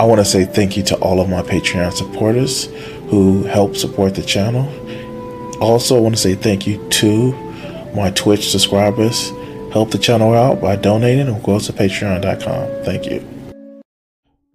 I 0.00 0.04
want 0.04 0.18
to 0.18 0.24
say 0.24 0.46
thank 0.46 0.78
you 0.78 0.82
to 0.84 0.96
all 1.00 1.20
of 1.20 1.28
my 1.28 1.42
Patreon 1.42 1.92
supporters 1.92 2.64
who 3.10 3.42
help 3.42 3.76
support 3.76 4.14
the 4.14 4.22
channel. 4.22 4.66
Also, 5.60 5.94
I 5.94 6.00
want 6.00 6.14
to 6.14 6.20
say 6.22 6.34
thank 6.34 6.66
you 6.66 6.82
to 6.88 7.32
my 7.94 8.10
Twitch 8.12 8.48
subscribers. 8.48 9.28
Help 9.74 9.90
the 9.90 9.98
channel 9.98 10.32
out 10.32 10.58
by 10.58 10.76
donating 10.76 11.28
or 11.28 11.38
go 11.40 11.58
to 11.58 11.70
patreon.com. 11.70 12.82
Thank 12.82 13.10
you. 13.10 13.22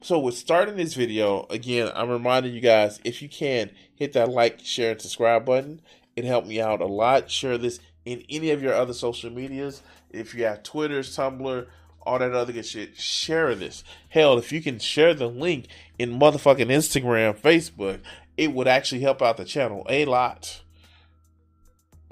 So, 0.01 0.17
with 0.17 0.35
starting 0.35 0.77
this 0.77 0.95
video, 0.95 1.45
again, 1.51 1.91
I'm 1.93 2.09
reminding 2.09 2.55
you 2.55 2.59
guys 2.59 2.99
if 3.03 3.21
you 3.21 3.29
can, 3.29 3.69
hit 3.93 4.13
that 4.13 4.29
like, 4.29 4.61
share, 4.61 4.93
and 4.93 5.01
subscribe 5.01 5.45
button. 5.45 5.79
It 6.15 6.25
helped 6.25 6.47
me 6.47 6.59
out 6.59 6.81
a 6.81 6.87
lot. 6.87 7.29
Share 7.29 7.59
this 7.59 7.79
in 8.03 8.23
any 8.31 8.49
of 8.49 8.63
your 8.63 8.73
other 8.73 8.93
social 8.93 9.29
medias. 9.29 9.83
If 10.09 10.33
you 10.33 10.45
have 10.45 10.63
Twitter, 10.63 11.01
Tumblr, 11.01 11.67
all 12.05 12.19
that 12.19 12.33
other 12.33 12.53
good 12.53 12.65
shit, 12.65 12.97
share 12.97 13.53
this. 13.55 13.83
Hell, 14.09 14.37
if 14.37 14.51
you 14.51 14.61
can 14.61 14.79
share 14.79 15.13
the 15.13 15.27
link 15.27 15.67
in 15.97 16.19
motherfucking 16.19 16.67
Instagram, 16.67 17.37
Facebook, 17.37 17.99
it 18.37 18.53
would 18.53 18.67
actually 18.67 19.01
help 19.01 19.21
out 19.21 19.37
the 19.37 19.45
channel 19.45 19.85
a 19.89 20.05
lot. 20.05 20.61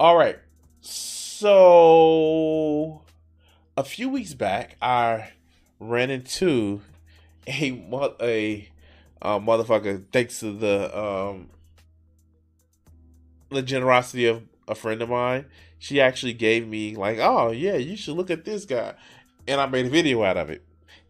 All 0.00 0.16
right. 0.16 0.38
So, 0.80 1.52
a 3.76 3.84
few 3.84 4.08
weeks 4.08 4.34
back, 4.34 4.76
I 4.80 5.32
ran 5.78 6.10
into 6.10 6.80
a 7.46 7.70
a 8.20 8.68
uh, 9.22 9.38
motherfucker 9.38 10.04
thanks 10.12 10.40
to 10.40 10.52
the 10.52 10.98
um 10.98 11.50
the 13.50 13.62
generosity 13.62 14.26
of 14.26 14.42
a 14.66 14.74
friend 14.74 15.02
of 15.02 15.08
mine. 15.08 15.46
She 15.78 16.00
actually 16.00 16.32
gave 16.32 16.66
me 16.66 16.96
like, 16.96 17.18
oh 17.20 17.50
yeah, 17.50 17.76
you 17.76 17.96
should 17.96 18.16
look 18.16 18.30
at 18.30 18.44
this 18.44 18.64
guy, 18.64 18.94
and 19.46 19.60
I 19.60 19.66
made 19.66 19.86
a 19.86 19.90
video 19.90 20.22
out 20.22 20.36
of 20.36 20.50
it. 20.50 20.64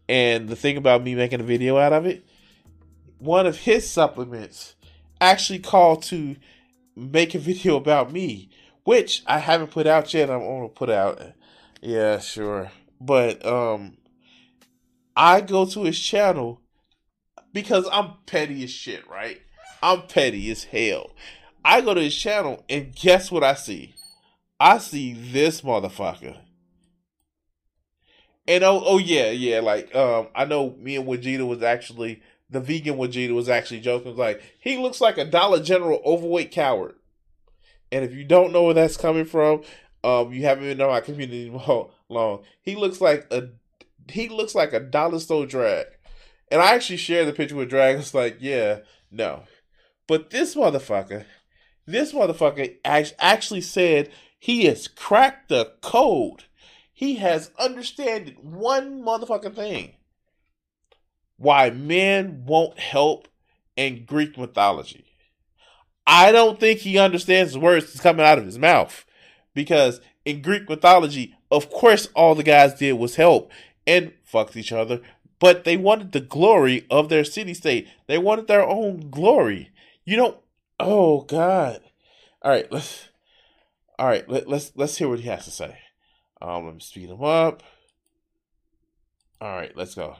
And 0.07 0.47
the 0.47 0.55
thing 0.55 0.77
about 0.77 1.03
me 1.03 1.15
making 1.15 1.39
a 1.39 1.43
video 1.43 1.77
out 1.77 1.93
of 1.93 2.05
it, 2.05 2.25
one 3.17 3.47
of 3.47 3.57
his 3.57 3.89
supplements 3.89 4.75
actually 5.19 5.59
called 5.59 6.03
to 6.03 6.35
make 6.95 7.33
a 7.33 7.39
video 7.39 7.75
about 7.75 8.11
me, 8.11 8.49
which 8.83 9.23
I 9.25 9.39
haven't 9.39 9.71
put 9.71 9.87
out 9.87 10.13
yet. 10.13 10.29
I'm 10.29 10.41
gonna 10.41 10.69
put 10.69 10.89
out. 10.89 11.21
Yeah, 11.81 12.19
sure. 12.19 12.71
But 12.99 13.45
um 13.45 13.97
I 15.15 15.41
go 15.41 15.65
to 15.65 15.83
his 15.83 15.99
channel 15.99 16.61
because 17.53 17.87
I'm 17.91 18.13
petty 18.25 18.63
as 18.63 18.71
shit, 18.71 19.07
right? 19.09 19.41
I'm 19.81 20.03
petty 20.07 20.51
as 20.51 20.65
hell. 20.65 21.11
I 21.63 21.81
go 21.81 21.93
to 21.93 22.01
his 22.01 22.15
channel 22.15 22.63
and 22.69 22.93
guess 22.93 23.31
what 23.31 23.43
I 23.43 23.55
see? 23.55 23.95
I 24.59 24.77
see 24.77 25.13
this 25.13 25.61
motherfucker. 25.61 26.37
And 28.47 28.63
oh, 28.63 28.81
oh 28.85 28.97
yeah, 28.97 29.31
yeah. 29.31 29.59
Like, 29.59 29.93
um, 29.95 30.27
I 30.35 30.45
know 30.45 30.75
me 30.79 30.95
and 30.95 31.07
Wajita 31.07 31.47
was 31.47 31.63
actually 31.63 32.21
the 32.49 32.59
vegan 32.59 32.97
Wajita 32.97 33.33
was 33.33 33.49
actually 33.49 33.79
joking. 33.79 34.09
Was 34.09 34.17
like, 34.17 34.41
he 34.59 34.77
looks 34.77 35.01
like 35.01 35.17
a 35.17 35.25
Dollar 35.25 35.61
General 35.61 36.01
overweight 36.05 36.51
coward. 36.51 36.95
And 37.91 38.03
if 38.03 38.13
you 38.13 38.23
don't 38.23 38.51
know 38.51 38.63
where 38.63 38.73
that's 38.73 38.97
coming 38.97 39.25
from, 39.25 39.63
um, 40.03 40.31
you 40.31 40.43
haven't 40.43 40.65
been 40.65 40.81
in 40.81 40.87
my 40.87 41.01
community 41.01 41.49
long. 42.09 42.43
He 42.61 42.75
looks 42.75 43.01
like 43.01 43.27
a 43.31 43.49
he 44.11 44.29
looks 44.29 44.53
like 44.53 44.73
a 44.73 44.79
dollar 44.79 45.19
store 45.19 45.45
drag. 45.45 45.87
And 46.51 46.61
I 46.61 46.75
actually 46.75 46.97
shared 46.97 47.27
the 47.27 47.33
picture 47.33 47.55
with 47.55 47.69
Drag. 47.69 47.97
It's 47.97 48.13
like, 48.13 48.37
yeah, 48.39 48.79
no. 49.11 49.43
But 50.07 50.29
this 50.29 50.55
motherfucker, 50.55 51.25
this 51.87 52.13
motherfucker 52.13 52.75
actually 52.85 53.61
said 53.61 54.11
he 54.37 54.65
has 54.65 54.87
cracked 54.87 55.49
the 55.49 55.73
code. 55.81 56.43
He 56.95 57.17
has 57.17 57.51
understood 57.59 58.37
one 58.41 59.03
motherfucking 59.03 59.53
thing. 59.53 59.95
Why 61.37 61.69
men 61.69 62.45
won't 62.47 62.79
help 62.79 63.27
in 63.75 64.05
Greek 64.05 64.37
mythology. 64.37 65.05
I 66.07 66.31
don't 66.31 66.59
think 66.59 66.79
he 66.79 66.97
understands 66.97 67.53
the 67.53 67.59
words 67.59 67.87
that's 67.87 67.99
coming 67.99 68.25
out 68.25 68.37
of 68.37 68.45
his 68.45 68.57
mouth. 68.57 69.05
Because 69.53 69.99
in 70.23 70.41
Greek 70.41 70.69
mythology, 70.69 71.35
of 71.51 71.69
course, 71.69 72.07
all 72.15 72.33
the 72.33 72.43
guys 72.43 72.75
did 72.75 72.93
was 72.93 73.15
help 73.15 73.51
and 73.85 74.13
fucked 74.23 74.55
each 74.55 74.71
other, 74.71 75.01
but 75.39 75.65
they 75.65 75.77
wanted 75.77 76.13
the 76.13 76.21
glory 76.21 76.85
of 76.89 77.09
their 77.09 77.25
city 77.25 77.53
state. 77.53 77.89
They 78.07 78.17
wanted 78.17 78.47
their 78.47 78.65
own 78.65 79.09
glory. 79.09 79.69
You 80.05 80.17
know, 80.17 80.43
oh 80.79 81.21
God. 81.21 81.81
All 82.41 82.51
right, 82.51 82.71
let's 82.71 83.09
all 83.97 84.07
right, 84.07 84.27
let, 84.29 84.47
let's 84.47 84.71
let's 84.75 84.97
hear 84.97 85.07
what 85.07 85.19
he 85.19 85.29
has 85.29 85.45
to 85.45 85.51
say. 85.51 85.77
Um, 86.45 86.65
let 86.67 86.75
me 86.75 86.79
speed 86.79 87.09
him 87.09 87.23
up. 87.23 87.63
All 89.41 89.55
right, 89.55 89.75
let's 89.75 89.95
go. 89.95 90.15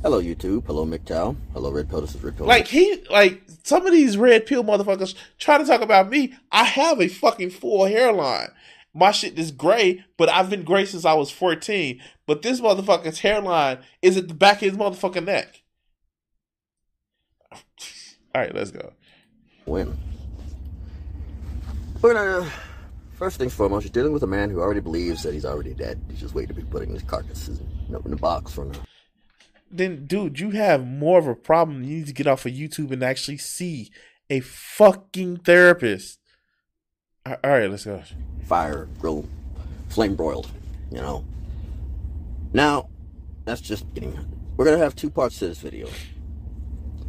Hello, 0.00 0.22
YouTube. 0.22 0.64
Hello, 0.64 0.86
MGTOW. 0.86 1.36
Hello, 1.52 1.70
Red 1.70 1.90
Pill. 1.90 2.00
This 2.00 2.14
is 2.14 2.22
Red 2.22 2.38
Pill. 2.38 2.46
Like 2.46 2.68
he, 2.68 3.04
like 3.10 3.42
some 3.64 3.84
of 3.84 3.92
these 3.92 4.16
red 4.16 4.46
pill 4.46 4.64
motherfuckers 4.64 5.14
try 5.38 5.58
to 5.58 5.64
talk 5.64 5.82
about 5.82 6.08
me. 6.08 6.32
I 6.50 6.64
have 6.64 7.02
a 7.02 7.08
fucking 7.08 7.50
full 7.50 7.84
hairline. 7.84 8.48
My 8.94 9.10
shit 9.10 9.38
is 9.38 9.50
gray, 9.50 10.04
but 10.16 10.30
I've 10.30 10.48
been 10.48 10.62
gray 10.64 10.86
since 10.86 11.04
I 11.04 11.12
was 11.12 11.30
fourteen. 11.30 12.00
But 12.26 12.40
this 12.40 12.62
motherfucker's 12.62 13.18
hairline 13.18 13.80
is 14.00 14.16
at 14.16 14.28
the 14.28 14.34
back 14.34 14.62
of 14.62 14.70
his 14.70 14.78
motherfucking 14.78 15.24
neck. 15.26 15.62
All 17.52 17.60
right, 18.34 18.54
let's 18.54 18.70
go. 18.70 18.94
Win. 19.66 19.98
We're 22.00 22.14
gonna. 22.14 22.50
First 23.16 23.38
things 23.38 23.54
foremost, 23.54 23.84
you're 23.84 23.92
dealing 23.92 24.12
with 24.12 24.22
a 24.24 24.26
man 24.26 24.50
who 24.50 24.60
already 24.60 24.80
believes 24.80 25.22
that 25.22 25.32
he's 25.32 25.46
already 25.46 25.72
dead. 25.72 25.98
He's 26.10 26.20
just 26.20 26.34
waiting 26.34 26.54
to 26.54 26.60
be 26.60 26.68
putting 26.68 26.90
his 26.90 27.02
carcasses 27.02 27.60
in, 27.60 27.96
in 28.04 28.12
a 28.12 28.16
box 28.16 28.52
for 28.52 28.66
now. 28.66 28.78
Then, 29.70 30.06
dude, 30.06 30.38
you 30.38 30.50
have 30.50 30.86
more 30.86 31.18
of 31.18 31.26
a 31.26 31.34
problem. 31.34 31.82
You 31.82 31.96
need 31.96 32.06
to 32.08 32.12
get 32.12 32.26
off 32.26 32.44
of 32.44 32.52
YouTube 32.52 32.90
and 32.90 33.02
actually 33.02 33.38
see 33.38 33.90
a 34.28 34.40
fucking 34.40 35.38
therapist. 35.38 36.18
All 37.24 37.36
right, 37.42 37.70
let's 37.70 37.86
go. 37.86 38.02
Fire, 38.44 38.86
grill, 39.00 39.26
flame 39.88 40.14
broiled, 40.14 40.50
you 40.90 40.98
know. 40.98 41.24
Now, 42.52 42.90
that's 43.46 43.62
just 43.62 43.92
getting. 43.94 44.14
We're 44.58 44.66
gonna 44.66 44.76
have 44.76 44.94
two 44.94 45.10
parts 45.10 45.38
to 45.38 45.48
this 45.48 45.58
video. 45.58 45.88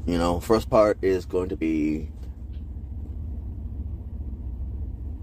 You 0.05 0.17
know, 0.17 0.39
first 0.39 0.69
part 0.69 0.97
is 1.01 1.25
going 1.25 1.49
to 1.49 1.57
be 1.57 2.09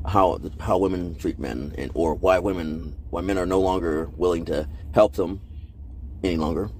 how 0.06 0.40
how 0.60 0.78
women 0.78 1.14
treat 1.16 1.38
men 1.38 1.74
and 1.78 1.90
or 1.94 2.14
why 2.14 2.38
women 2.38 2.94
why 3.10 3.20
men 3.20 3.38
are 3.38 3.46
no 3.46 3.60
longer 3.60 4.10
willing 4.16 4.44
to 4.46 4.68
help 4.92 5.14
them 5.14 5.40
any 6.22 6.36
longer. 6.36 6.70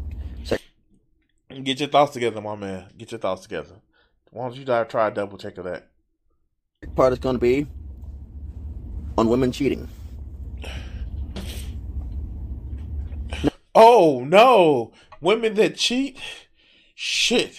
Get 1.63 1.79
your 1.79 1.89
thoughts 1.89 2.13
together, 2.13 2.41
my 2.41 2.57
man. 2.57 2.87
Get 2.99 3.13
your 3.13 3.21
thoughts 3.21 3.43
together. 3.43 3.77
Why 4.31 4.49
don't 4.49 4.57
you 4.57 4.65
try 4.65 5.09
a 5.09 5.11
double 5.11 5.39
check 5.39 5.57
of 5.59 5.65
that? 5.65 5.89
Part 6.97 7.13
is 7.13 7.19
going 7.21 7.37
to 7.37 7.41
be 7.41 7.67
on 9.17 9.29
women 9.29 9.53
cheating. 9.53 9.89
Oh 13.75 14.25
no, 14.27 14.93
women 15.21 15.55
that 15.55 15.77
cheat. 15.77 16.19
Shit. 16.95 17.57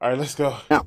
All 0.00 0.10
right, 0.10 0.18
let's 0.18 0.34
go. 0.34 0.56
Now, 0.70 0.86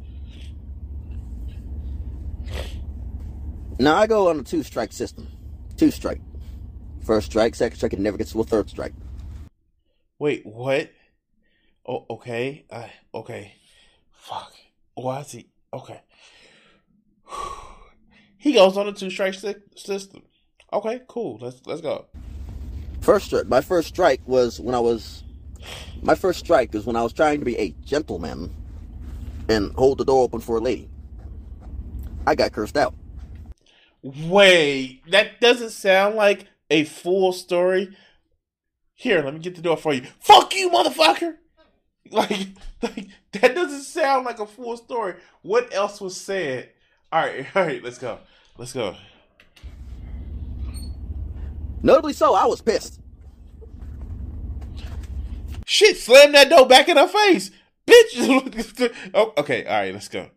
Now 3.80 3.96
I 3.96 4.08
go 4.08 4.30
on 4.30 4.40
a 4.40 4.44
two 4.44 4.64
strike 4.64 4.92
system. 4.92 5.28
Two 5.78 5.92
strike. 5.92 6.22
First 7.04 7.28
strike, 7.28 7.56
second 7.56 7.78
strike, 7.78 7.94
it 7.94 8.00
never 8.00 8.18
gets 8.18 8.32
to 8.34 8.42
a 8.42 8.44
third 8.44 8.70
strike. 8.70 8.94
Wait, 10.20 10.46
what? 10.46 10.92
Oh, 11.88 12.06
okay. 12.10 12.66
Uh, 12.70 12.88
okay. 13.14 13.56
Fuck. 14.12 14.54
Why 14.94 15.22
is 15.22 15.32
he? 15.32 15.50
Okay. 15.74 16.00
he 18.38 18.54
goes 18.54 18.78
on 18.78 18.88
a 18.88 18.94
two 18.94 19.10
strike 19.10 19.34
system. 19.34 20.22
Okay, 20.72 21.02
cool. 21.08 21.40
Let's 21.42 21.62
let's 21.66 21.82
go. 21.82 22.06
First 23.02 23.26
strike. 23.26 23.48
My 23.48 23.62
first 23.62 23.88
strike 23.88 24.22
was 24.26 24.60
when 24.60 24.76
I 24.76 24.80
was. 24.80 25.24
My 26.02 26.16
first 26.16 26.40
strike 26.40 26.74
is 26.76 26.86
when 26.86 26.96
I 26.96 27.04
was 27.04 27.14
trying 27.14 27.40
to 27.40 27.46
be 27.46 27.58
a 27.58 27.72
gentleman 27.84 28.56
and 29.50 29.74
hold 29.74 29.98
the 29.98 30.06
door 30.06 30.24
open 30.24 30.40
for 30.40 30.58
a 30.58 30.62
lady. 30.62 30.90
I 32.26 32.36
got 32.36 32.52
cursed 32.52 32.78
out. 32.78 32.94
Wait, 34.04 35.02
that 35.10 35.40
doesn't 35.40 35.70
sound 35.72 36.16
like 36.16 36.48
a 36.70 36.84
full 36.86 37.34
story. 37.34 37.96
Here, 38.96 39.22
let 39.22 39.34
me 39.34 39.40
get 39.40 39.56
the 39.56 39.62
door 39.62 39.78
for 39.78 39.94
you. 39.94 40.04
Fuck 40.20 40.56
you, 40.56 40.70
motherfucker! 40.70 41.36
Like, 42.12 42.50
like 42.82 43.08
that 43.32 43.56
doesn't 43.56 43.84
sound 43.84 44.26
like 44.26 44.40
a 44.40 44.46
full 44.46 44.76
story. 44.76 45.16
What 45.44 45.74
else 45.74 46.02
was 46.02 46.20
said? 46.20 46.72
All 47.10 47.22
right, 47.22 47.46
all 47.56 47.64
right, 47.64 47.82
let's 47.82 48.00
go. 48.00 48.20
Let's 48.58 48.74
go. 48.74 48.98
Notably 51.82 52.12
so, 52.12 52.34
I 52.34 52.46
was 52.48 52.62
pissed. 52.62 53.00
Shit, 55.66 55.96
slam 55.98 56.34
that 56.34 56.50
door 56.50 56.68
back 56.68 56.90
in 56.90 56.98
her 56.98 57.08
face. 57.08 57.52
Bitch. 57.88 58.94
oh, 59.14 59.34
okay, 59.38 59.66
all 59.66 59.80
right, 59.80 59.94
let's 59.94 60.10
go. 60.10 60.30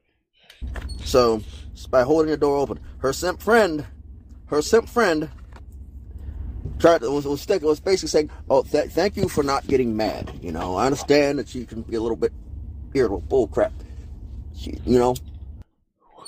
So, 1.05 1.43
by 1.91 2.03
holding 2.03 2.31
the 2.31 2.37
door 2.37 2.56
open, 2.56 2.79
her 2.99 3.12
simp 3.12 3.41
friend, 3.41 3.85
her 4.47 4.62
simp 4.62 4.88
friend, 4.88 5.31
tried 6.79 7.00
to, 7.00 7.11
was 7.11 7.26
was, 7.26 7.47
was 7.47 7.81
basically 7.81 8.09
saying, 8.09 8.31
"Oh, 8.49 8.62
th- 8.62 8.91
thank 8.91 9.17
you 9.17 9.29
for 9.29 9.43
not 9.43 9.67
getting 9.67 9.97
mad. 9.97 10.32
You 10.41 10.53
know, 10.53 10.76
I 10.76 10.87
understand 10.87 11.38
that 11.38 11.55
you 11.55 11.67
can 11.67 11.82
be 11.82 11.97
a 11.97 12.00
little 12.00 12.17
bit 12.17 12.32
irritable. 12.94 13.21
Bull 13.21 13.47
crap. 13.49 13.73
She, 14.56 14.79
you 14.85 14.99
know." 14.99 15.15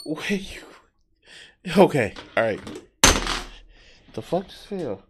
Wait. 0.04 0.62
Okay, 1.76 2.14
all 2.36 2.44
right. 2.44 2.60
The 4.14 4.22
fuck 4.22 4.46
just 4.46 4.68
fell? 4.68 5.02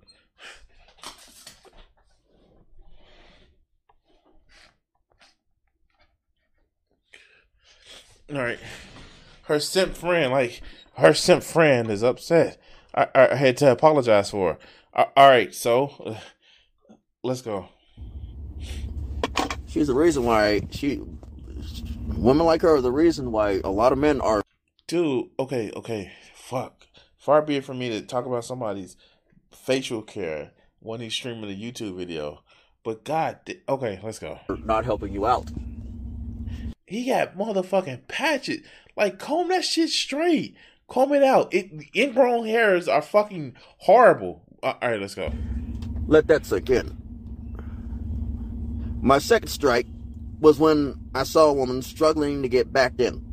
All 8.33 8.39
right, 8.43 8.59
her 9.47 9.61
simp 9.61 9.95
friend, 9.95 10.33
like 10.33 10.61
her 10.97 11.15
simp 11.15 11.43
friend, 11.43 11.91
is 11.91 12.03
upset. 12.03 12.61
I, 12.95 13.09
I 13.15 13.35
had 13.35 13.57
to 13.59 13.71
apologize 13.71 14.31
for 14.31 14.55
her. 14.55 14.59
All 15.17 15.29
right, 15.29 15.55
so 15.55 15.93
uh, 16.05 16.15
let's 17.23 17.43
go. 17.43 17.69
She's 19.67 19.89
the 19.89 19.95
reason 19.95 20.25
why 20.25 20.63
she, 20.71 21.03
women 22.17 22.47
like 22.47 22.63
her 22.63 22.77
are 22.77 22.81
the 22.81 22.93
reason 22.93 23.31
why 23.31 23.61
a 23.63 23.71
lot 23.71 23.93
of 23.93 23.99
men 23.99 24.21
are. 24.21 24.43
Dude, 24.87 25.31
okay, 25.39 25.71
okay, 25.77 26.13
fuck. 26.35 26.87
Far 27.19 27.43
be 27.43 27.57
it 27.57 27.65
from 27.65 27.79
me 27.79 27.91
to 27.91 28.03
talk 28.03 28.25
about 28.25 28.45
somebody's 28.45 28.97
facial 29.51 30.03
care 30.03 30.53
when 30.81 31.01
he's 31.01 31.13
streaming 31.13 31.51
a 31.51 31.55
YouTube 31.55 31.97
video, 31.97 32.43
but 32.85 33.05
God, 33.05 33.41
okay, 33.69 34.01
let's 34.03 34.19
go. 34.19 34.39
Not 34.65 34.85
helping 34.85 35.13
you 35.13 35.27
out. 35.27 35.51
He 36.87 37.07
got 37.07 37.37
motherfucking 37.37 38.07
patches. 38.09 38.61
Like 38.97 39.19
comb 39.19 39.49
that 39.49 39.65
shit 39.65 39.91
straight. 39.91 40.57
Comb 40.89 41.13
it 41.13 41.23
out. 41.23 41.53
It 41.53 41.71
ingrown 41.95 42.47
hairs 42.47 42.87
are 42.89 43.03
fucking 43.03 43.57
horrible. 43.79 44.43
Uh, 44.63 44.75
all 44.81 44.89
right, 44.91 45.01
let's 45.01 45.15
go. 45.15 45.33
Let 46.07 46.29
that 46.29 46.47
sink 46.47 46.71
in. 46.71 46.97
My 49.03 49.19
second 49.19 49.49
strike 49.49 49.87
was 50.41 50.59
when 50.59 50.97
I 51.15 51.25
saw 51.25 51.47
a 51.47 51.53
woman 51.53 51.83
struggling 51.83 52.43
to 52.43 52.49
get 52.49 52.73
back 52.73 52.99
in 52.99 53.25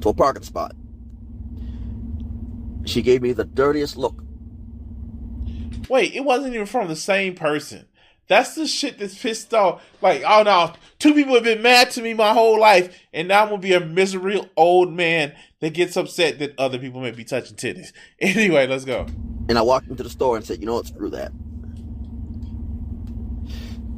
to 0.00 0.08
a 0.08 0.14
parking 0.14 0.42
spot. 0.42 0.74
She 2.86 3.02
gave 3.02 3.22
me 3.22 3.32
the 3.32 3.44
dirtiest 3.44 3.96
look. 3.96 4.22
Wait, 5.88 6.14
it 6.14 6.24
wasn't 6.24 6.54
even 6.54 6.66
from 6.66 6.88
the 6.88 6.96
same 6.96 7.34
person. 7.34 7.86
That's 8.26 8.54
the 8.54 8.66
shit 8.66 8.98
that's 8.98 9.20
pissed 9.20 9.52
off. 9.52 9.82
Like, 10.00 10.22
oh 10.26 10.42
no, 10.44 10.72
two 11.00 11.14
people 11.14 11.34
have 11.34 11.42
been 11.42 11.62
mad 11.62 11.90
to 11.92 12.02
me 12.02 12.14
my 12.14 12.32
whole 12.32 12.60
life, 12.60 12.96
and 13.12 13.26
now 13.26 13.42
I'm 13.42 13.48
gonna 13.48 13.60
be 13.60 13.72
a 13.72 13.80
miserable 13.80 14.48
old 14.56 14.92
man 14.92 15.34
that 15.58 15.74
gets 15.74 15.96
upset 15.96 16.38
that 16.38 16.56
other 16.58 16.78
people 16.78 17.00
may 17.00 17.10
be 17.10 17.24
touching 17.24 17.56
titties. 17.56 17.92
Anyway, 18.20 18.66
let's 18.66 18.84
go. 18.84 19.06
And 19.48 19.58
I 19.58 19.62
walked 19.62 19.88
into 19.88 20.02
the 20.02 20.10
store 20.10 20.36
and 20.36 20.44
said, 20.44 20.60
you 20.60 20.66
know 20.66 20.74
what, 20.74 20.86
screw 20.86 21.10
that. 21.10 21.32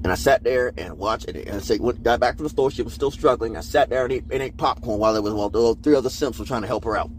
And 0.05 0.11
I 0.11 0.15
sat 0.15 0.43
there 0.43 0.73
and 0.79 0.97
watched 0.97 1.29
it. 1.29 1.37
And 1.47 1.57
I 1.57 1.59
said, 1.59 1.81
went, 1.81 2.03
got 2.03 2.19
back 2.19 2.37
to 2.37 2.43
the 2.43 2.49
store. 2.49 2.71
She 2.71 2.83
was 2.83 2.93
still 2.93 3.11
struggling. 3.11 3.57
I 3.57 3.61
sat 3.61 3.91
there 3.91 4.05
and 4.05 4.13
ate, 4.13 4.25
and 4.31 4.43
ate 4.43 4.57
popcorn 4.57 4.99
while 4.99 5.13
there 5.13 5.23
was 5.23 5.33
while 5.33 5.51
the 5.51 5.75
three 5.83 5.95
other 5.95 6.09
simps 6.09 6.39
were 6.39 6.45
trying 6.45 6.63
to 6.63 6.67
help 6.67 6.85
her 6.85 6.97
out. 6.97 7.11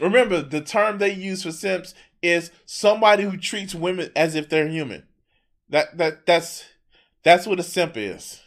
Remember, 0.00 0.42
the 0.42 0.60
term 0.60 0.98
they 0.98 1.12
use 1.12 1.42
for 1.42 1.52
simps 1.52 1.94
is 2.22 2.50
somebody 2.64 3.24
who 3.24 3.36
treats 3.36 3.74
women 3.74 4.10
as 4.16 4.34
if 4.34 4.48
they're 4.48 4.68
human. 4.68 5.04
That 5.68 5.96
that 5.96 6.26
that's 6.26 6.64
that's 7.22 7.46
what 7.46 7.58
a 7.58 7.62
simp 7.62 7.96
is. 7.96 8.40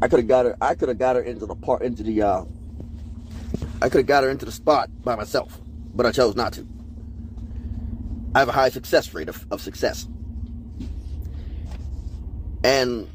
I 0.00 0.08
could 0.08 0.18
have 0.20 0.28
got 0.28 0.46
her. 0.46 0.56
I 0.60 0.74
could 0.74 0.88
have 0.88 0.98
got 0.98 1.16
her 1.16 1.22
into 1.22 1.46
the 1.46 1.54
part 1.54 1.82
into 1.82 2.02
the. 2.02 2.22
uh 2.22 2.44
I 3.80 3.88
could 3.88 3.98
have 3.98 4.06
got 4.06 4.24
her 4.24 4.30
into 4.30 4.44
the 4.44 4.52
spot 4.52 4.90
by 5.02 5.16
myself, 5.16 5.60
but 5.94 6.06
I 6.06 6.12
chose 6.12 6.36
not 6.36 6.52
to. 6.54 6.66
I 8.34 8.40
have 8.40 8.48
a 8.48 8.52
high 8.52 8.70
success 8.70 9.12
rate 9.12 9.28
of, 9.28 9.46
of 9.50 9.60
success, 9.60 10.08
and 12.64 13.08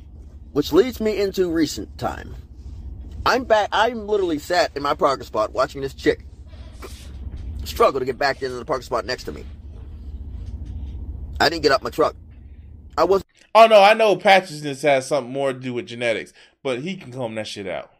which 0.53 0.71
leads 0.71 1.00
me 1.00 1.19
into 1.19 1.50
recent 1.51 1.97
time. 1.97 2.35
I'm 3.25 3.44
back. 3.44 3.69
I'm 3.71 4.07
literally 4.07 4.39
sat 4.39 4.71
in 4.75 4.83
my 4.83 4.94
parking 4.94 5.25
spot 5.25 5.51
watching 5.51 5.81
this 5.81 5.94
chick 5.94 6.25
struggle 7.65 8.00
to 8.00 8.06
get 8.06 8.18
back 8.18 8.41
into 8.41 8.56
the 8.56 8.65
parking 8.65 8.83
spot 8.83 9.06
next 9.06 9.25
to 9.25 9.31
me. 9.31 9.44
I 11.39 11.50
didn't 11.50 11.63
get 11.63 11.71
up 11.71 11.83
my 11.83 11.89
truck. 11.89 12.15
I 12.97 13.03
was. 13.03 13.23
Oh 13.53 13.67
no, 13.67 13.81
I 13.81 13.94
know 13.94 14.15
patchiness 14.15 14.81
has 14.81 15.07
something 15.07 15.31
more 15.31 15.53
to 15.53 15.59
do 15.59 15.73
with 15.73 15.88
genetics, 15.88 16.33
but 16.63 16.79
he 16.79 16.95
can 16.95 17.11
comb 17.11 17.35
that 17.35 17.47
shit 17.47 17.67
out 17.67 17.91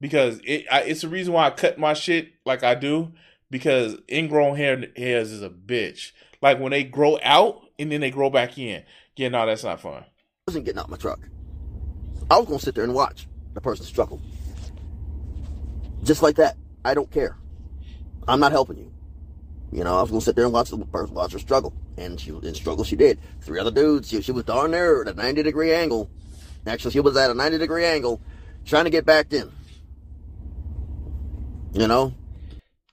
because 0.00 0.40
it. 0.44 0.66
I, 0.70 0.82
it's 0.82 1.02
the 1.02 1.08
reason 1.08 1.32
why 1.32 1.46
I 1.46 1.50
cut 1.50 1.78
my 1.78 1.94
shit 1.94 2.32
like 2.44 2.64
I 2.64 2.74
do 2.74 3.12
because 3.50 3.96
ingrown 4.10 4.56
hair 4.56 4.84
hairs 4.96 5.30
is 5.30 5.42
a 5.42 5.50
bitch. 5.50 6.12
Like 6.42 6.58
when 6.58 6.70
they 6.70 6.84
grow 6.84 7.18
out 7.22 7.62
and 7.78 7.92
then 7.92 8.00
they 8.00 8.10
grow 8.10 8.30
back 8.30 8.58
in. 8.58 8.82
Yeah, 9.16 9.28
no, 9.28 9.46
that's 9.46 9.64
not 9.64 9.80
fun. 9.80 10.02
I 10.02 10.06
wasn't 10.46 10.64
getting 10.64 10.80
out 10.80 10.88
my 10.88 10.96
truck. 10.96 11.20
I 12.30 12.38
was 12.38 12.46
gonna 12.46 12.58
sit 12.58 12.74
there 12.74 12.84
and 12.84 12.94
watch 12.94 13.28
the 13.54 13.60
person 13.60 13.84
struggle. 13.84 14.20
Just 16.02 16.22
like 16.22 16.36
that. 16.36 16.56
I 16.84 16.94
don't 16.94 17.10
care. 17.10 17.36
I'm 18.26 18.40
not 18.40 18.52
helping 18.52 18.78
you. 18.78 18.92
You 19.72 19.84
know, 19.84 19.96
I 19.96 20.02
was 20.02 20.10
gonna 20.10 20.20
sit 20.20 20.34
there 20.34 20.44
and 20.44 20.52
watch 20.52 20.70
the 20.70 20.78
person 20.78 21.14
watch 21.14 21.32
her 21.32 21.38
struggle, 21.38 21.72
and 21.96 22.20
she 22.20 22.30
in 22.30 22.54
struggle 22.54 22.84
she 22.84 22.96
did. 22.96 23.20
Three 23.40 23.60
other 23.60 23.70
dudes, 23.70 24.08
she, 24.08 24.20
she 24.20 24.32
was 24.32 24.44
darn 24.44 24.72
near 24.72 25.02
at 25.02 25.08
a 25.08 25.14
90 25.14 25.42
degree 25.42 25.72
angle. 25.72 26.10
Actually, 26.66 26.90
she 26.90 27.00
was 27.00 27.16
at 27.16 27.30
a 27.30 27.34
90 27.34 27.58
degree 27.58 27.84
angle, 27.84 28.20
trying 28.64 28.84
to 28.84 28.90
get 28.90 29.06
back 29.06 29.32
in. 29.32 29.50
You 31.72 31.86
know. 31.86 32.14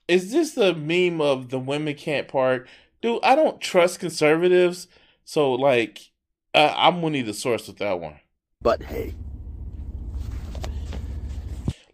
Is 0.06 0.30
this 0.30 0.52
the 0.52 0.72
meme 0.72 1.20
of 1.20 1.50
the 1.50 1.58
women 1.58 1.94
can't 1.94 2.28
park? 2.28 2.68
Dude, 3.02 3.20
I 3.22 3.34
don't 3.34 3.60
trust 3.60 4.00
conservatives, 4.00 4.86
so 5.24 5.52
like, 5.52 6.10
uh, 6.54 6.72
I'm 6.76 7.00
gonna 7.00 7.10
need 7.10 7.28
a 7.28 7.34
source 7.34 7.66
with 7.66 7.78
that 7.78 7.98
one. 7.98 8.20
But 8.62 8.82
hey, 8.82 9.14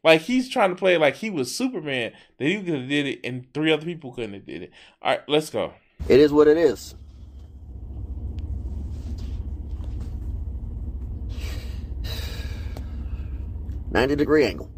like 0.05 0.21
he's 0.21 0.49
trying 0.49 0.71
to 0.71 0.77
play 0.77 0.97
like 0.99 1.17
he 1.17 1.31
was 1.31 1.57
Superman 1.57 2.13
that 2.39 2.45
he 2.45 2.63
could 2.63 2.75
have 2.75 2.89
did 2.89 3.07
it 3.07 3.21
and 3.25 3.53
three 3.55 3.73
other 3.73 3.85
people 3.85 4.13
couldn't 4.13 4.35
have 4.35 4.47
did 4.47 4.63
it. 4.63 4.73
All 5.03 5.13
right, 5.13 5.23
let's 5.27 5.51
go. 5.51 5.73
It 6.09 6.21
is 6.21 6.33
what 6.33 6.47
it 6.47 6.59
is. 6.59 6.95
Ninety 13.91 14.17
degree 14.17 14.45
angle. 14.45 14.71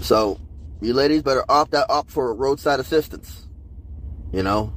So, 0.00 0.40
you 0.80 0.94
ladies 0.94 1.22
better 1.22 1.44
opt 1.48 1.74
out 1.74 1.86
opt 1.90 2.10
for 2.10 2.34
roadside 2.34 2.80
assistance. 2.80 3.46
You 4.32 4.42
know. 4.42 4.72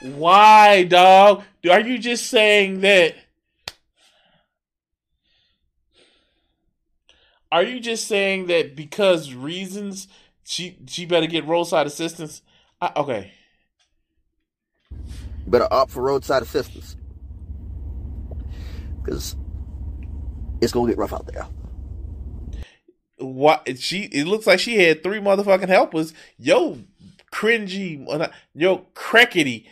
Why, 0.00 0.84
dog? 0.84 1.42
Are 1.68 1.80
you 1.80 1.98
just 1.98 2.26
saying 2.26 2.80
that? 2.82 3.16
Are 7.50 7.62
you 7.62 7.80
just 7.80 8.06
saying 8.06 8.46
that 8.46 8.76
because 8.76 9.32
reasons 9.32 10.08
she 10.44 10.78
she 10.86 11.06
better 11.06 11.26
get 11.26 11.46
roadside 11.46 11.86
assistance? 11.86 12.42
I, 12.80 12.92
okay. 12.96 13.32
better 15.46 15.68
opt 15.70 15.90
for 15.90 16.02
roadside 16.02 16.42
assistance 16.42 16.96
because 19.02 19.36
it's 20.60 20.72
gonna 20.72 20.90
get 20.90 20.98
rough 20.98 21.12
out 21.12 21.26
there. 21.26 21.46
What 23.18 23.78
she? 23.78 24.02
It 24.04 24.26
looks 24.26 24.46
like 24.46 24.60
she 24.60 24.76
had 24.76 25.02
three 25.02 25.18
motherfucking 25.18 25.68
helpers. 25.68 26.12
Yo, 26.36 26.78
cringy, 27.32 28.30
yo, 28.54 28.86
crackety, 28.94 29.66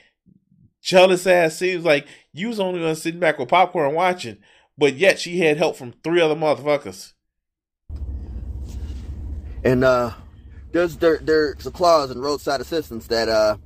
jealous 0.81 1.27
ass. 1.27 1.57
Seems 1.57 1.85
like 1.85 2.07
you 2.33 2.49
was 2.49 2.59
only 2.59 2.81
gonna 2.81 2.97
sit 2.97 3.21
back 3.21 3.39
with 3.39 3.49
popcorn 3.49 3.95
watching, 3.95 4.39
but 4.77 4.95
yet 4.95 5.21
she 5.21 5.39
had 5.41 5.59
help 5.59 5.77
from 5.77 5.93
three 6.03 6.21
other 6.21 6.35
motherfuckers. 6.35 7.13
And 9.67 9.83
uh, 9.83 10.13
there's 10.71 10.97
there, 10.99 11.19
there's 11.21 11.67
a 11.67 11.73
clause 11.73 12.13
in 12.13 12.21
roadside 12.21 12.61
assistance 12.61 13.09
that 13.09 13.29
uh, 13.29 13.57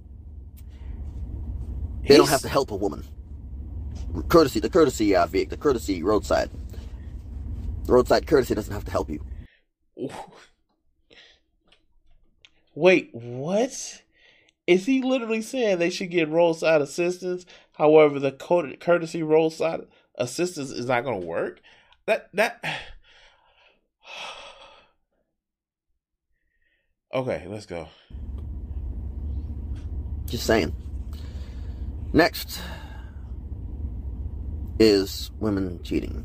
they 2.00 2.09
He's... 2.09 2.16
don't 2.16 2.30
have 2.30 2.40
to 2.40 2.49
help 2.49 2.71
a 2.71 2.76
woman. 2.76 3.04
Courtesy, 4.28 4.61
the 4.61 4.71
courtesy 4.71 5.14
uh, 5.14 5.26
vehicle, 5.26 5.50
the 5.50 5.62
courtesy 5.62 6.02
roadside. 6.02 6.49
The 7.85 7.92
roadside 7.92 8.26
courtesy 8.26 8.54
doesn't 8.54 8.73
have 8.73 8.87
to 8.87 8.90
help 8.90 9.11
you. 9.11 9.23
Wait, 12.75 13.11
what? 13.12 14.02
Is 14.66 14.87
he 14.87 15.02
literally 15.02 15.42
saying 15.42 15.78
they 15.78 15.90
should 15.90 16.11
get 16.11 16.30
roadside 16.30 16.80
assistance? 16.80 17.45
However, 17.73 18.19
the 18.19 18.33
courtesy 18.33 19.23
roadside 19.23 19.83
assistance 20.14 20.71
is 20.71 20.87
not 20.87 21.04
going 21.04 21.21
to 21.21 21.26
work. 21.26 21.61
That 22.07 22.30
that 22.33 22.64
Okay, 27.14 27.45
let's 27.49 27.67
go. 27.67 27.88
Just 30.26 30.47
saying. 30.47 30.75
Next 32.12 32.61
is 34.81 35.31
women 35.40 35.83
cheating. 35.83 36.25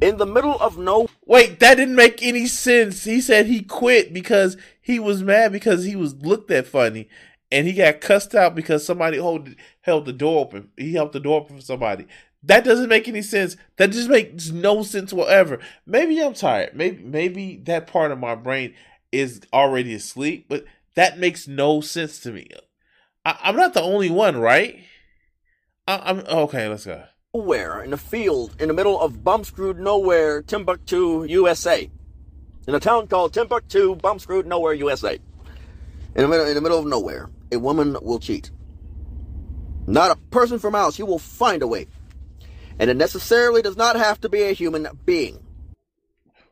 in 0.00 0.18
the 0.18 0.26
middle 0.26 0.58
of 0.60 0.78
no. 0.78 1.08
Wait, 1.26 1.60
that 1.60 1.76
didn't 1.76 1.96
make 1.96 2.22
any 2.22 2.46
sense. 2.46 3.04
He 3.04 3.20
said 3.20 3.46
he 3.46 3.62
quit 3.62 4.12
because 4.12 4.56
he 4.80 4.98
was 5.00 5.22
mad 5.22 5.52
because 5.52 5.84
he 5.84 5.96
was 5.96 6.14
looked 6.16 6.50
at 6.50 6.66
funny, 6.66 7.08
and 7.52 7.66
he 7.66 7.72
got 7.74 8.00
cussed 8.00 8.34
out 8.34 8.54
because 8.54 8.84
somebody 8.86 9.18
hold, 9.18 9.50
held 9.82 10.06
the 10.06 10.14
door 10.14 10.40
open. 10.42 10.70
He 10.76 10.94
held 10.94 11.12
the 11.12 11.20
door 11.20 11.40
open 11.42 11.56
for 11.56 11.62
somebody. 11.62 12.06
That 12.44 12.64
doesn't 12.64 12.88
make 12.90 13.08
any 13.08 13.22
sense. 13.22 13.56
That 13.78 13.90
just 13.92 14.10
makes 14.10 14.50
no 14.50 14.82
sense 14.84 15.12
whatever. 15.12 15.60
Maybe 15.86 16.20
I'm 16.22 16.34
tired. 16.34 16.76
Maybe 16.76 17.02
maybe 17.04 17.58
that 17.64 17.88
part 17.88 18.12
of 18.12 18.20
my 18.20 18.36
brain 18.36 18.74
is 19.14 19.40
already 19.52 19.94
asleep, 19.94 20.46
but 20.48 20.64
that 20.94 21.18
makes 21.18 21.48
no 21.48 21.80
sense 21.80 22.18
to 22.20 22.32
me. 22.32 22.48
I, 23.24 23.38
am 23.42 23.56
not 23.56 23.74
the 23.74 23.82
only 23.82 24.10
one, 24.10 24.36
right? 24.36 24.80
I, 25.86 26.10
am 26.10 26.18
okay. 26.26 26.68
Let's 26.68 26.84
go. 26.84 27.04
Nowhere 27.34 27.82
in 27.82 27.92
a 27.92 27.96
field 27.96 28.54
in 28.60 28.68
the 28.68 28.74
middle 28.74 29.00
of 29.00 29.24
bum 29.24 29.44
screwed 29.44 29.78
nowhere, 29.78 30.42
Timbuktu, 30.42 31.24
USA, 31.24 31.90
in 32.66 32.74
a 32.74 32.80
town 32.80 33.06
called 33.06 33.32
Timbuktu, 33.32 33.96
bum 33.96 34.18
screwed 34.18 34.46
nowhere, 34.46 34.74
USA. 34.74 35.18
In 36.14 36.22
the 36.22 36.28
middle, 36.28 36.46
in 36.46 36.54
the 36.54 36.60
middle 36.60 36.78
of 36.78 36.86
nowhere, 36.86 37.30
a 37.50 37.58
woman 37.58 37.96
will 38.02 38.20
cheat. 38.20 38.50
Not 39.86 40.10
a 40.10 40.16
person 40.30 40.58
from 40.58 40.74
out. 40.74 40.94
She 40.94 41.02
will 41.02 41.18
find 41.18 41.62
a 41.62 41.66
way 41.66 41.86
and 42.78 42.90
it 42.90 42.96
necessarily 42.96 43.62
does 43.62 43.76
not 43.76 43.96
have 43.96 44.20
to 44.20 44.28
be 44.28 44.42
a 44.42 44.52
human 44.52 44.88
being. 45.04 45.44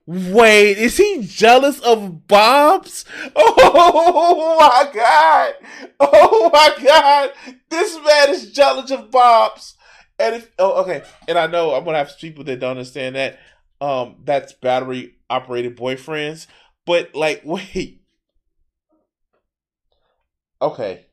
Wait, 0.07 0.79
is 0.79 0.97
he 0.97 1.23
jealous 1.27 1.79
of 1.81 2.27
Bob's? 2.27 3.05
Oh 3.37 4.57
my 4.59 4.91
god! 4.93 5.55
Oh 6.01 6.51
my 6.53 6.75
god! 6.85 7.31
This 7.69 7.97
man 8.05 8.31
is 8.31 8.51
jealous 8.53 8.91
of 8.91 9.11
Bob's. 9.11 9.75
And 10.19 10.37
if 10.37 10.51
oh 10.59 10.83
okay, 10.83 11.03
and 11.29 11.39
I 11.39 11.47
know 11.47 11.75
I'm 11.75 11.85
gonna 11.85 11.99
have 11.99 12.17
people 12.19 12.45
that 12.45 12.61
don't 12.61 12.73
understand 12.73 13.17
that. 13.17 13.39
Um, 13.81 14.17
that's 14.25 14.53
battery 14.53 15.17
operated 15.29 15.77
boyfriends. 15.77 16.47
But 16.87 17.15
like, 17.15 17.43
wait. 17.45 18.03
Okay. 20.61 21.07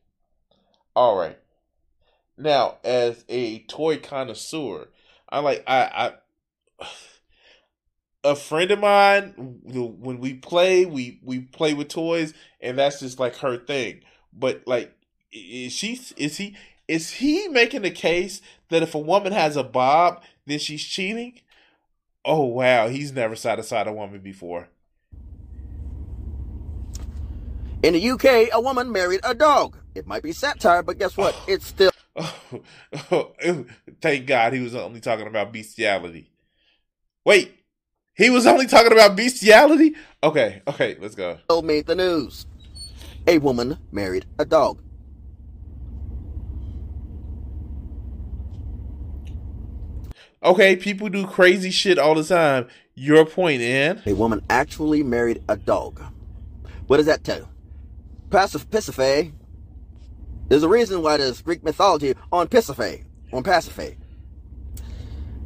All 0.96 1.16
right. 1.18 1.38
Now, 2.38 2.78
as 2.84 3.26
a 3.30 3.60
toy 3.64 3.98
connoisseur, 3.98 4.90
I 5.30 5.40
like 5.40 5.64
I 5.68 6.14
I 6.80 6.86
a 8.24 8.36
friend 8.36 8.72
of 8.72 8.80
mine 8.80 9.34
when 9.64 10.20
we 10.20 10.34
play 10.34 10.86
we 10.86 11.20
we 11.24 11.40
play 11.40 11.74
with 11.74 11.88
toys 11.88 12.34
and 12.60 12.78
that's 12.78 13.00
just 13.00 13.20
like 13.20 13.38
her 13.38 13.58
thing. 13.58 14.02
But 14.34 14.64
like 14.66 14.94
is 15.32 15.74
she 15.74 16.00
is 16.18 16.38
he 16.38 16.56
is 16.88 17.12
he 17.12 17.48
making 17.48 17.84
the 17.84 17.92
case 17.92 18.42
that 18.70 18.84
if 18.84 18.96
a 18.96 19.00
woman 19.00 19.32
has 19.32 19.56
a 19.56 19.64
bob 19.64 20.24
then 20.46 20.60
she's 20.60 20.84
cheating? 20.84 21.40
Oh 22.26 22.44
wow. 22.44 22.88
He's 22.90 23.14
never 23.14 23.36
satisfied 23.36 23.88
a 23.88 23.94
woman 23.94 24.20
before. 24.20 24.68
In 27.82 27.94
the 27.94 28.10
uk 28.10 28.26
a 28.26 28.60
woman 28.60 28.92
married 28.92 29.22
a 29.24 29.34
dog. 29.34 29.78
It 29.96 30.06
might 30.06 30.24
be 30.24 30.34
satire 30.34 30.84
but 30.84 31.00
guess 31.00 31.16
what? 31.16 31.36
It's 31.48 31.68
still 31.68 31.92
oh, 32.16 32.42
oh, 33.12 33.66
thank 34.02 34.26
God 34.26 34.52
he 34.52 34.60
was 34.60 34.76
only 34.76 35.00
talking 35.00 35.28
about 35.28 35.54
bestiality. 35.54 36.30
Wait, 37.24 37.59
he 38.20 38.30
was 38.30 38.46
only 38.46 38.68
talking 38.68 38.92
about 38.92 39.16
bestiality? 39.16 39.96
Okay, 40.22 40.62
okay, 40.68 40.96
let's 41.00 41.16
go. 41.16 41.40
Made 41.64 41.88
the 41.88 41.96
news. 41.96 42.46
A 43.26 43.40
woman 43.40 43.80
married 43.92 44.26
a 44.38 44.46
dog. 44.46 44.80
Okay, 50.44 50.76
people 50.76 51.10
do 51.10 51.26
crazy 51.26 51.72
shit 51.72 51.98
all 51.98 52.14
the 52.14 52.24
time. 52.24 52.68
Your 52.94 53.26
point, 53.26 53.62
and 53.62 54.02
a 54.06 54.14
woman 54.14 54.42
actually 54.50 55.02
married 55.02 55.42
a 55.50 55.58
dog. 55.58 56.02
What 56.88 56.98
does 56.98 57.08
that 57.08 57.24
tell 57.24 57.40
you? 57.40 57.48
Passive 58.30 58.70
Pisophy 58.70 59.34
there's 60.50 60.64
a 60.64 60.70
reason 60.70 61.04
why 61.04 61.18
there's 61.18 61.44
Greek 61.44 61.64
mythology 61.64 62.16
on 62.32 62.48
Pasiphae, 62.48 63.04
on 63.32 63.44
Pasiphae, 63.44 63.96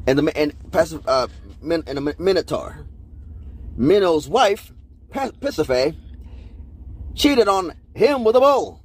and 0.07 0.19
the 0.19 0.37
and 0.37 0.53
Pasiphae, 0.71 1.03
uh, 1.07 1.27
and 1.61 1.97
the 1.97 2.15
Minotaur. 2.19 2.85
Minos' 3.75 4.27
wife, 4.27 4.71
Pasiphae, 5.11 5.95
cheated 7.15 7.47
on 7.47 7.73
him 7.95 8.23
with 8.23 8.35
a 8.35 8.39
bull. 8.39 8.83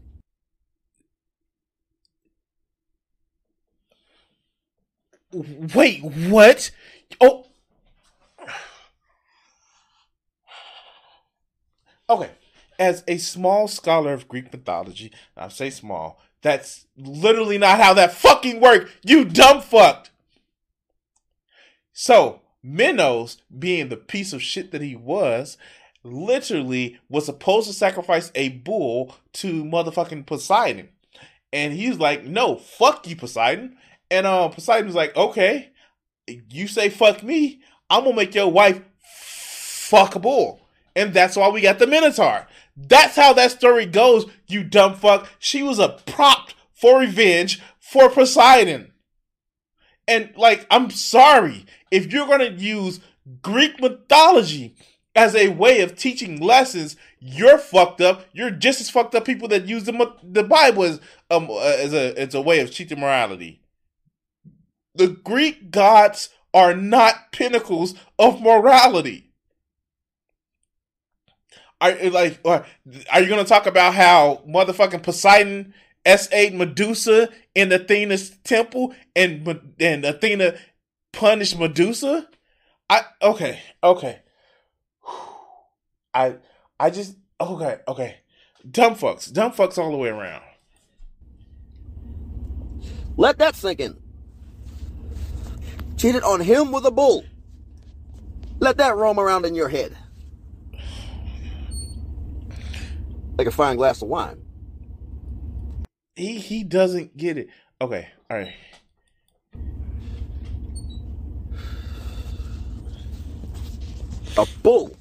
Wait, 5.33 6.03
what? 6.03 6.71
Oh. 7.21 7.47
Okay 12.09 12.31
as 12.79 13.03
a 13.09 13.19
small 13.19 13.67
scholar 13.67 14.13
of 14.13 14.29
Greek 14.29 14.53
mythology, 14.53 15.13
I 15.37 15.49
say 15.49 15.71
small, 15.71 16.21
that's 16.43 16.87
literally 16.97 17.59
not 17.59 17.81
how 17.81 17.95
that 17.95 18.13
fucking 18.13 18.61
worked, 18.61 18.93
you 19.05 19.25
dumb 19.25 19.61
fuck. 19.61 20.11
So, 22.01 22.43
Minos, 22.63 23.39
being 23.59 23.89
the 23.89 23.97
piece 23.97 24.33
of 24.33 24.41
shit 24.41 24.71
that 24.71 24.81
he 24.81 24.95
was, 24.95 25.59
literally 26.05 26.97
was 27.09 27.27
supposed 27.27 27.67
to 27.67 27.73
sacrifice 27.73 28.31
a 28.37 28.51
bull 28.51 29.17
to 29.33 29.65
motherfucking 29.65 30.25
Poseidon. 30.25 30.91
And 31.53 31.73
he's 31.73 31.99
like, 31.99 32.23
no, 32.23 32.55
fuck 32.55 33.09
you, 33.09 33.17
Poseidon. 33.17 33.79
And 34.13 34.29
uh, 34.29 34.49
Poseidon 34.49 34.87
was 34.87 34.95
like, 34.95 35.17
okay, 35.17 35.71
you 36.29 36.69
say 36.69 36.89
fuck 36.89 37.25
me, 37.25 37.63
I'm 37.91 38.05
gonna 38.05 38.15
make 38.15 38.33
your 38.33 38.53
wife 38.53 38.81
fuck 39.01 40.15
a 40.15 40.21
bull. 40.21 40.69
And 40.95 41.13
that's 41.13 41.35
why 41.35 41.49
we 41.49 41.63
got 41.63 41.81
the 41.81 41.89
Minotaur. 41.89 42.47
That's 42.77 43.17
how 43.17 43.33
that 43.33 43.51
story 43.51 43.87
goes, 43.87 44.27
you 44.47 44.63
dumb 44.63 44.95
fuck. 44.95 45.29
She 45.41 45.65
was 45.65 45.81
a 45.81 45.99
prop 46.07 46.51
for 46.73 47.01
revenge 47.01 47.61
for 47.81 48.09
Poseidon. 48.09 48.93
And 50.09 50.33
like, 50.37 50.67
I'm 50.71 50.91
sorry, 50.91 51.67
if 51.91 52.13
you're 52.13 52.27
gonna 52.27 52.51
use 52.57 53.01
Greek 53.43 53.81
mythology 53.81 54.77
as 55.15 55.35
a 55.35 55.49
way 55.49 55.81
of 55.81 55.97
teaching 55.97 56.41
lessons, 56.41 56.97
you're 57.19 57.59
fucked 57.59 58.01
up. 58.01 58.25
You're 58.33 58.51
just 58.51 58.81
as 58.81 58.91
fucked 58.91 59.15
up 59.15 59.25
people 59.25 59.49
that 59.49 59.67
use 59.67 59.85
the 59.85 60.15
the 60.23 60.45
Bible 60.45 60.85
as 60.85 61.01
um 61.31 61.49
uh, 61.51 61.59
as 61.59 61.93
a 61.93 62.19
as 62.19 62.35
a 62.35 62.41
way 62.41 62.61
of 62.61 62.71
teaching 62.71 63.01
morality. 63.01 63.63
The 64.95 65.09
Greek 65.09 65.71
gods 65.71 66.31
are 66.55 66.75
not 66.75 67.33
pinnacles 67.33 67.95
of 68.19 68.41
morality. 68.41 69.33
Are 71.81 71.95
like, 72.11 72.41
are 72.45 72.65
you 73.21 73.29
gonna 73.29 73.45
talk 73.45 73.67
about 73.67 73.95
how 73.95 74.43
motherfucking 74.49 75.03
Poseidon 75.03 75.75
SA'd 76.07 76.55
Medusa 76.55 77.29
in 77.55 77.73
Athena's 77.73 78.31
temple 78.45 78.95
and 79.15 79.47
and 79.79 80.05
Athena 80.05 80.57
punished 81.13 81.59
Medusa? 81.59 82.29
I 82.89 83.03
okay, 83.23 83.61
okay. 83.83 84.21
I 86.15 86.37
I 86.79 86.91
just 86.91 87.17
okay, 87.41 87.79
okay. 87.87 88.17
Dumb 88.69 88.95
fucks, 88.95 89.33
dumb 89.33 89.53
fucks 89.53 89.79
all 89.79 89.91
the 89.91 89.97
way 89.97 90.09
around. 90.09 90.43
Let 93.17 93.39
that 93.39 93.57
sink 93.57 93.81
in. 93.81 93.97
Cheated 95.97 96.23
on 96.23 96.41
him 96.41 96.71
with 96.71 96.85
a 96.85 96.91
bull. 96.91 97.25
Let 98.61 98.77
that 98.77 98.97
roam 98.97 99.19
around 99.19 99.45
in 99.45 99.55
your 99.55 99.69
head. 99.69 99.97
like 103.39 103.47
a 103.47 103.53
fine 103.53 103.77
glass 103.77 104.03
of 104.03 104.09
wine. 104.09 104.43
He 106.17 106.41
he 106.41 106.65
doesn't 106.65 107.17
get 107.17 107.39
it. 107.39 107.49
Okay, 107.81 108.09
all 108.29 108.37
right. 108.37 108.53
A 114.39 114.47
bull. 114.63 114.97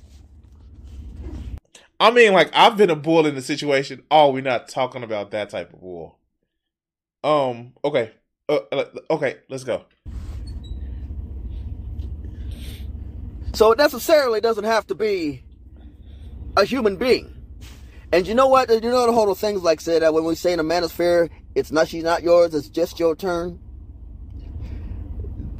I 1.99 2.09
mean, 2.09 2.33
like 2.33 2.49
I've 2.53 2.75
been 2.75 2.89
a 2.89 2.95
bull 2.95 3.27
in 3.27 3.35
the 3.35 3.41
situation. 3.41 4.01
Oh, 4.09 4.31
we're 4.31 4.41
not 4.41 4.67
talking 4.67 5.03
about 5.03 5.29
that 5.31 5.51
type 5.51 5.71
of 5.73 5.79
bull. 5.79 6.17
Um. 7.23 7.73
Okay. 7.85 8.11
Uh, 8.49 8.59
uh 8.71 8.85
okay. 9.11 9.37
Let's 9.47 9.63
go. 9.63 9.85
So 13.53 13.71
it 13.71 13.77
necessarily 13.77 14.41
doesn't 14.41 14.63
have 14.63 14.87
to 14.87 14.95
be 14.95 15.43
a 16.55 16.65
human 16.65 16.95
being. 16.95 17.33
And 18.11 18.25
you 18.25 18.33
know 18.33 18.47
what? 18.47 18.69
You 18.69 18.81
know 18.81 19.05
the 19.05 19.13
whole 19.13 19.35
things 19.35 19.61
like 19.61 19.81
say 19.81 19.99
that 19.99 20.13
when 20.15 20.23
we 20.23 20.33
say 20.33 20.53
in 20.53 20.57
the 20.57 20.63
manosphere, 20.63 21.29
it's 21.53 21.71
not 21.71 21.89
she's 21.89 22.03
not 22.03 22.23
yours, 22.23 22.55
it's 22.55 22.69
just 22.69 22.99
your 22.99 23.15
turn. 23.15 23.59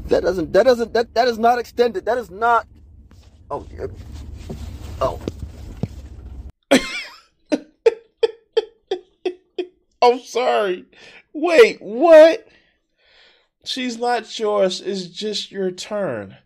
That 0.06 0.24
doesn't 0.24 0.54
that 0.54 0.64
doesn't 0.64 0.94
that 0.94 1.14
that 1.14 1.28
is 1.28 1.38
not 1.38 1.60
extended. 1.60 2.06
That 2.06 2.18
is 2.18 2.32
not 2.32 2.66
Oh. 3.50 3.66
Oh. 5.00 5.20
I'm 10.02 10.20
sorry. 10.20 10.86
Wait, 11.34 11.82
what? 11.82 12.48
She's 13.64 13.98
not 13.98 14.38
yours, 14.40 14.82
it's 14.82 15.08
just 15.08 15.52
your 15.52 15.72
turn. 15.72 16.38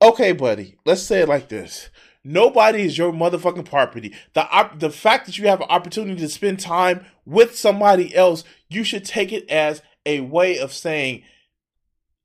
Okay, 0.00 0.32
buddy. 0.32 0.76
Let's 0.84 1.02
say 1.02 1.20
it 1.20 1.28
like 1.28 1.48
this. 1.48 1.90
Nobody 2.24 2.82
is 2.82 2.98
your 2.98 3.12
motherfucking 3.12 3.64
property. 3.64 4.14
The 4.34 4.48
op- 4.50 4.80
the 4.80 4.90
fact 4.90 5.26
that 5.26 5.38
you 5.38 5.48
have 5.48 5.60
an 5.60 5.68
opportunity 5.70 6.20
to 6.20 6.28
spend 6.28 6.60
time 6.60 7.06
with 7.24 7.56
somebody 7.56 8.14
else, 8.14 8.44
you 8.68 8.84
should 8.84 9.04
take 9.04 9.32
it 9.32 9.48
as 9.48 9.82
a 10.04 10.20
way 10.20 10.58
of 10.58 10.72
saying 10.72 11.22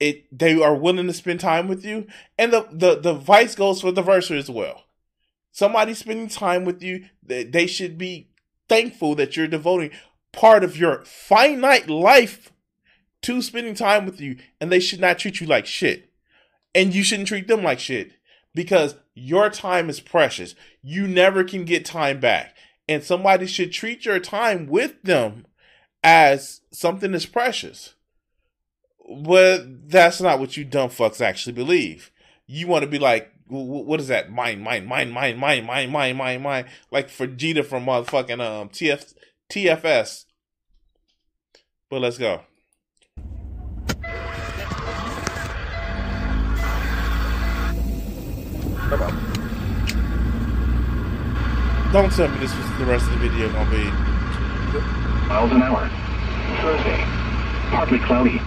it 0.03 0.37
they 0.37 0.61
are 0.61 0.75
willing 0.75 1.07
to 1.07 1.13
spend 1.13 1.39
time 1.39 1.67
with 1.67 1.85
you. 1.85 2.07
And 2.37 2.51
the 2.51 2.67
the, 2.71 2.99
the 2.99 3.13
vice 3.13 3.55
goes 3.55 3.81
for 3.81 3.91
the 3.91 4.01
verser 4.01 4.35
as 4.35 4.49
well. 4.49 4.83
Somebody 5.51 5.93
spending 5.93 6.27
time 6.27 6.65
with 6.65 6.81
you, 6.81 7.05
they 7.23 7.67
should 7.67 7.97
be 7.97 8.29
thankful 8.67 9.15
that 9.15 9.37
you're 9.37 9.47
devoting 9.47 9.91
part 10.31 10.63
of 10.63 10.75
your 10.75 11.05
finite 11.05 11.89
life 11.89 12.51
to 13.21 13.41
spending 13.41 13.75
time 13.75 14.05
with 14.05 14.19
you, 14.19 14.37
and 14.59 14.71
they 14.71 14.79
should 14.79 14.99
not 14.99 15.19
treat 15.19 15.39
you 15.39 15.47
like 15.47 15.65
shit. 15.65 16.11
And 16.75 16.93
you 16.93 17.03
shouldn't 17.03 17.27
treat 17.27 17.47
them 17.47 17.63
like 17.63 17.79
shit 17.79 18.13
because 18.55 18.95
your 19.13 19.49
time 19.49 19.89
is 19.89 19.99
precious. 19.99 20.55
You 20.81 21.07
never 21.07 21.43
can 21.43 21.65
get 21.65 21.85
time 21.85 22.19
back. 22.19 22.55
And 22.89 23.03
somebody 23.03 23.45
should 23.45 23.71
treat 23.71 24.05
your 24.05 24.19
time 24.19 24.65
with 24.67 25.01
them 25.03 25.45
as 26.03 26.61
something 26.71 27.11
that's 27.11 27.27
precious. 27.27 27.93
But 29.09 29.89
that's 29.89 30.21
not 30.21 30.39
what 30.39 30.55
you 30.55 30.63
dumb 30.63 30.89
fucks 30.89 31.21
actually 31.21 31.53
believe. 31.53 32.11
You 32.47 32.67
want 32.67 32.83
to 32.83 32.89
be 32.89 32.99
like, 32.99 33.31
what 33.47 33.99
is 33.99 34.07
that? 34.07 34.31
Mine, 34.31 34.61
mine, 34.61 34.85
mine, 34.85 35.11
mine, 35.11 35.37
mine, 35.37 35.65
mine, 35.65 35.89
mine, 35.91 36.15
mine, 36.15 36.41
mine. 36.41 36.65
Like 36.91 37.09
Vegeta 37.09 37.65
from 37.65 37.85
motherfucking 37.85 38.39
um 38.39 38.69
TF 38.69 39.13
TFS. 39.49 40.25
But 41.89 42.01
let's 42.01 42.17
go. 42.17 42.41
Don't 51.91 52.11
tell 52.11 52.27
me 52.27 52.39
this 52.39 52.55
was 52.55 52.77
the 52.79 52.85
rest 52.85 53.05
of 53.05 53.11
the 53.11 53.29
video 53.29 53.51
gonna 53.51 53.69
be. 53.69 53.83
Miles 55.27 55.51
an 55.51 55.61
hour. 55.61 55.89
Thursday. 56.61 57.03
Partly 57.69 57.99
cloudy. 57.99 58.41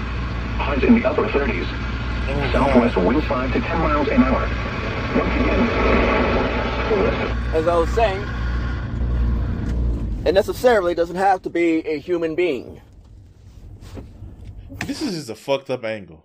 Highs 0.56 0.82
in 0.82 0.94
the 1.00 1.08
upper 1.08 1.26
30s. 1.28 1.66
Oh, 2.28 2.50
Southwest 2.52 2.96
winds 2.96 3.26
5 3.26 3.52
to 3.52 3.60
10 3.60 3.78
miles 3.80 4.08
an 4.08 4.22
hour. 4.22 4.40
Once 5.18 5.34
again. 5.40 5.68
As 7.54 7.68
I 7.68 7.76
was 7.76 7.88
saying, 7.90 8.22
it 10.26 10.32
necessarily 10.32 10.94
doesn't 10.94 11.16
have 11.16 11.42
to 11.42 11.50
be 11.50 11.86
a 11.86 11.98
human 11.98 12.34
being. 12.34 12.80
This 14.86 15.02
is 15.02 15.14
just 15.14 15.30
a 15.30 15.34
fucked 15.34 15.70
up 15.70 15.84
angle. 15.84 16.24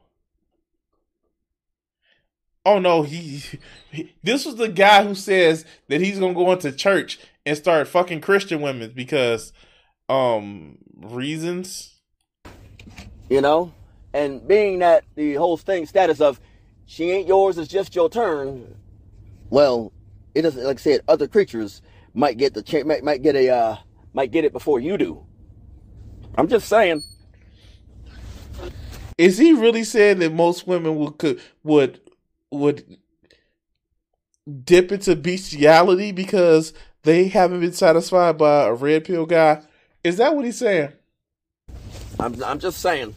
Oh 2.65 2.79
no, 2.79 3.03
he, 3.03 3.43
he, 3.91 4.13
this 4.23 4.45
was 4.45 4.55
the 4.55 4.69
guy 4.69 5.03
who 5.03 5.15
says 5.15 5.65
that 5.87 6.01
he's 6.01 6.19
gonna 6.19 6.33
go 6.33 6.51
into 6.51 6.71
church 6.71 7.19
and 7.45 7.57
start 7.57 7.87
fucking 7.87 8.21
Christian 8.21 8.61
women 8.61 8.91
because 8.95 9.51
um 10.09 10.77
reasons. 10.95 11.95
You 13.29 13.41
know? 13.41 13.73
And 14.13 14.45
being 14.47 14.79
that 14.79 15.05
the 15.15 15.35
whole 15.35 15.57
thing 15.57 15.85
status 15.85 16.19
of 16.19 16.39
she 16.85 17.11
ain't 17.11 17.27
yours, 17.27 17.57
it's 17.57 17.71
just 17.71 17.95
your 17.95 18.09
turn. 18.09 18.75
Well, 19.49 19.93
it 20.35 20.41
doesn't 20.41 20.63
like 20.63 20.79
I 20.79 20.81
said, 20.81 21.01
other 21.07 21.27
creatures 21.27 21.81
might 22.13 22.37
get 22.37 22.53
the 22.53 22.83
might, 22.85 23.03
might 23.03 23.21
get 23.21 23.35
a 23.35 23.49
uh, 23.49 23.77
might 24.13 24.31
get 24.31 24.43
it 24.43 24.53
before 24.53 24.79
you 24.79 24.97
do. 24.97 25.25
I'm 26.37 26.47
just 26.47 26.67
saying. 26.67 27.03
Is 29.17 29.37
he 29.37 29.53
really 29.53 29.83
saying 29.83 30.19
that 30.19 30.33
most 30.33 30.67
women 30.67 30.95
would 30.97 31.17
could 31.17 31.39
would 31.63 31.99
would 32.51 32.97
dip 34.63 34.91
into 34.91 35.15
bestiality 35.15 36.11
because 36.11 36.73
they 37.03 37.27
haven't 37.27 37.61
been 37.61 37.73
satisfied 37.73 38.37
by 38.37 38.65
a 38.65 38.73
red 38.73 39.05
pill 39.05 39.25
guy. 39.25 39.61
Is 40.03 40.17
that 40.17 40.35
what 40.35 40.45
he's 40.45 40.57
saying? 40.57 40.91
I'm 42.19 42.43
I'm 42.43 42.59
just 42.59 42.79
saying. 42.79 43.15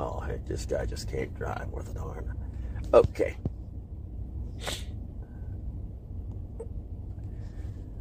Oh, 0.00 0.20
hey, 0.20 0.40
this 0.46 0.64
guy 0.64 0.86
just 0.86 1.10
can't 1.10 1.34
drive 1.36 1.68
worth 1.68 1.90
an 1.90 1.98
arm. 1.98 2.32
Okay. 2.94 3.36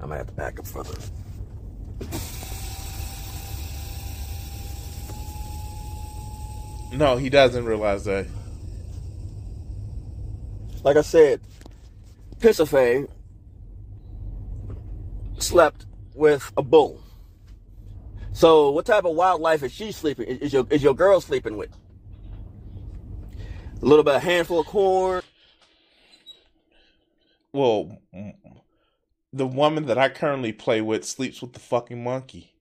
I 0.02 0.06
might 0.06 0.18
have 0.18 0.28
to 0.28 0.34
back 0.34 0.60
up 0.60 0.66
further. 0.66 0.98
No, 6.94 7.18
he 7.18 7.30
doesn't 7.30 7.66
realize 7.66 8.06
that 8.06 8.28
like 10.84 10.96
I 10.96 11.02
said, 11.02 11.42
Pisophae 12.40 13.10
slept 15.38 15.86
with 16.16 16.50
a 16.56 16.64
bull. 16.64 17.02
So, 18.32 18.72
what 18.72 18.86
type 18.86 19.04
of 19.04 19.16
wildlife 19.16 19.64
is 19.64 19.74
she 19.74 19.92
sleeping? 19.92 20.28
Is 20.28 20.54
your 20.54 20.66
is 20.70 20.82
your 20.82 20.94
girl 20.94 21.20
sleeping 21.20 21.58
with? 21.58 21.76
A 23.82 23.86
little 23.86 24.04
bit, 24.04 24.16
a 24.16 24.20
handful 24.20 24.60
of 24.60 24.68
corn. 24.68 25.22
Well, 27.54 27.98
the 29.32 29.48
woman 29.48 29.86
that 29.86 29.98
I 29.98 30.10
currently 30.10 30.52
play 30.52 30.82
with 30.82 31.06
sleeps 31.06 31.42
with 31.42 31.54
the 31.54 31.60
fucking 31.60 32.04
monkey, 32.04 32.56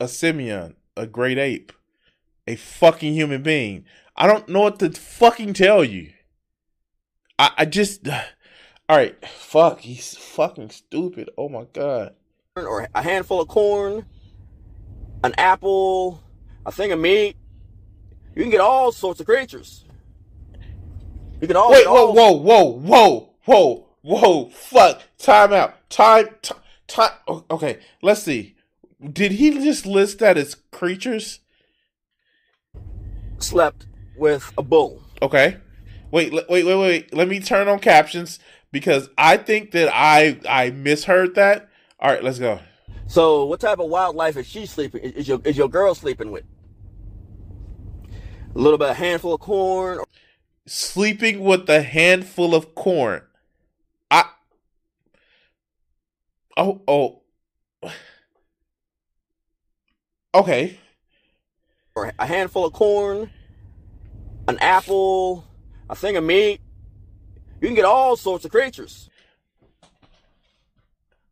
a 0.00 0.08
simian, 0.08 0.76
a 0.96 1.06
great 1.06 1.38
ape, 1.38 1.72
a 2.46 2.56
fucking 2.56 3.12
human 3.12 3.42
being. 3.42 3.84
I 4.16 4.26
don't 4.26 4.48
know 4.48 4.60
what 4.62 4.78
to 4.78 4.90
fucking 4.90 5.52
tell 5.52 5.84
you. 5.84 6.12
I, 7.38 7.50
I 7.58 7.64
just, 7.66 8.08
all 8.88 8.96
right, 8.96 9.22
fuck, 9.26 9.80
he's 9.80 10.16
fucking 10.16 10.70
stupid. 10.70 11.28
Oh 11.36 11.50
my 11.50 11.66
god. 11.72 12.14
Or 12.56 12.88
a 12.94 13.02
handful 13.02 13.42
of 13.42 13.48
corn, 13.48 14.06
an 15.22 15.34
apple, 15.36 16.22
a 16.64 16.72
thing 16.72 16.90
of 16.90 16.98
meat. 16.98 17.36
You 18.34 18.42
can 18.42 18.50
get 18.50 18.60
all 18.60 18.92
sorts 18.92 19.20
of 19.20 19.26
creatures. 19.26 19.84
You 21.40 21.46
can 21.46 21.56
all 21.56 21.70
wait, 21.70 21.86
whoa, 21.86 22.10
whoa, 22.10 22.32
whoa, 22.32 22.64
whoa, 22.72 23.34
whoa, 23.44 23.86
whoa, 24.02 24.48
fuck, 24.48 25.02
time 25.18 25.52
out, 25.52 25.74
time, 25.88 26.26
time, 26.42 26.58
time. 26.88 27.12
Okay, 27.50 27.78
let's 28.02 28.22
see. 28.22 28.56
Did 29.12 29.32
he 29.32 29.50
just 29.50 29.86
list 29.86 30.18
that 30.18 30.36
as 30.36 30.56
creatures? 30.72 31.38
Slept 33.38 33.86
with 34.16 34.52
a 34.58 34.62
bull. 34.62 35.00
Okay. 35.22 35.58
Wait, 36.10 36.32
wait, 36.32 36.48
wait, 36.48 36.64
wait. 36.64 37.14
Let 37.14 37.28
me 37.28 37.38
turn 37.38 37.68
on 37.68 37.78
captions 37.78 38.40
because 38.72 39.08
I 39.16 39.36
think 39.36 39.70
that 39.72 39.90
I 39.94 40.40
I 40.48 40.70
misheard 40.70 41.36
that. 41.36 41.68
All 42.00 42.10
right, 42.10 42.24
let's 42.24 42.38
go. 42.38 42.60
So, 43.06 43.44
what 43.44 43.60
type 43.60 43.78
of 43.78 43.88
wildlife 43.88 44.36
is 44.36 44.46
she 44.46 44.66
sleeping? 44.66 45.02
Is 45.02 45.28
your 45.28 45.40
is 45.44 45.56
your 45.56 45.68
girl 45.68 45.94
sleeping 45.94 46.30
with? 46.30 46.44
A 48.54 48.58
little 48.58 48.78
bit, 48.78 48.90
of 48.90 48.90
a 48.92 48.94
handful 48.94 49.34
of 49.34 49.40
corn. 49.40 50.00
Sleeping 50.68 51.40
with 51.40 51.68
a 51.70 51.80
handful 51.80 52.54
of 52.54 52.74
corn. 52.74 53.22
I. 54.10 54.24
Oh 56.58 56.82
oh. 56.86 57.22
Okay. 60.34 60.78
Or 61.94 62.12
a 62.18 62.26
handful 62.26 62.66
of 62.66 62.74
corn, 62.74 63.30
an 64.46 64.58
apple, 64.58 65.46
a 65.88 65.96
thing 65.96 66.16
of 66.18 66.24
meat. 66.24 66.60
You 67.62 67.68
can 67.68 67.74
get 67.74 67.86
all 67.86 68.14
sorts 68.14 68.44
of 68.44 68.50
creatures. 68.50 69.08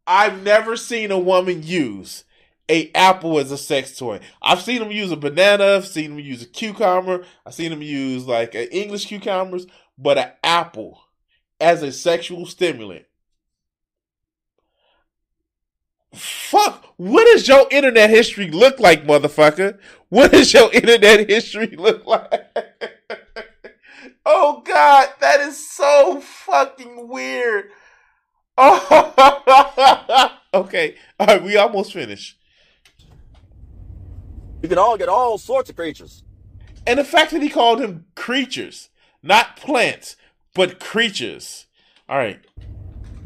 I've 0.06 0.42
never 0.42 0.78
seen 0.78 1.10
a 1.10 1.18
woman 1.18 1.62
use 1.62 2.24
a 2.68 2.90
apple 2.94 3.38
as 3.38 3.52
a 3.52 3.58
sex 3.58 3.96
toy. 3.96 4.20
I've 4.42 4.62
seen 4.62 4.80
them 4.80 4.90
use 4.90 5.10
a 5.10 5.16
banana. 5.16 5.76
I've 5.76 5.86
seen 5.86 6.10
them 6.10 6.18
use 6.18 6.42
a 6.42 6.46
cucumber. 6.46 7.24
I've 7.44 7.54
seen 7.54 7.70
them 7.70 7.82
use 7.82 8.26
like 8.26 8.54
English 8.54 9.06
cucumbers, 9.06 9.66
but 9.98 10.18
an 10.18 10.32
apple 10.42 11.00
as 11.60 11.82
a 11.82 11.92
sexual 11.92 12.46
stimulant. 12.46 13.06
Fuck, 16.14 16.94
what 16.96 17.24
does 17.26 17.46
your 17.46 17.66
internet 17.70 18.08
history 18.08 18.50
look 18.50 18.80
like, 18.80 19.06
motherfucker? 19.06 19.78
What 20.08 20.32
does 20.32 20.52
your 20.52 20.72
internet 20.72 21.28
history 21.28 21.74
look 21.76 22.06
like? 22.06 22.32
Oh 24.28 24.60
God, 24.64 25.08
that 25.20 25.38
is 25.38 25.70
so 25.70 26.20
fucking 26.20 27.08
weird. 27.08 27.66
Oh, 28.58 30.36
okay. 30.54 30.96
All 31.20 31.28
right, 31.28 31.42
we 31.42 31.56
almost 31.56 31.92
finished. 31.92 32.36
You 34.66 34.70
can 34.70 34.78
all 34.78 34.98
get 34.98 35.08
all 35.08 35.38
sorts 35.38 35.70
of 35.70 35.76
creatures. 35.76 36.24
And 36.88 36.98
the 36.98 37.04
fact 37.04 37.30
that 37.30 37.40
he 37.40 37.48
called 37.48 37.80
him 37.80 38.04
creatures, 38.16 38.90
not 39.22 39.56
plants, 39.56 40.16
but 40.54 40.80
creatures. 40.80 41.68
All 42.08 42.18
right. 42.18 42.40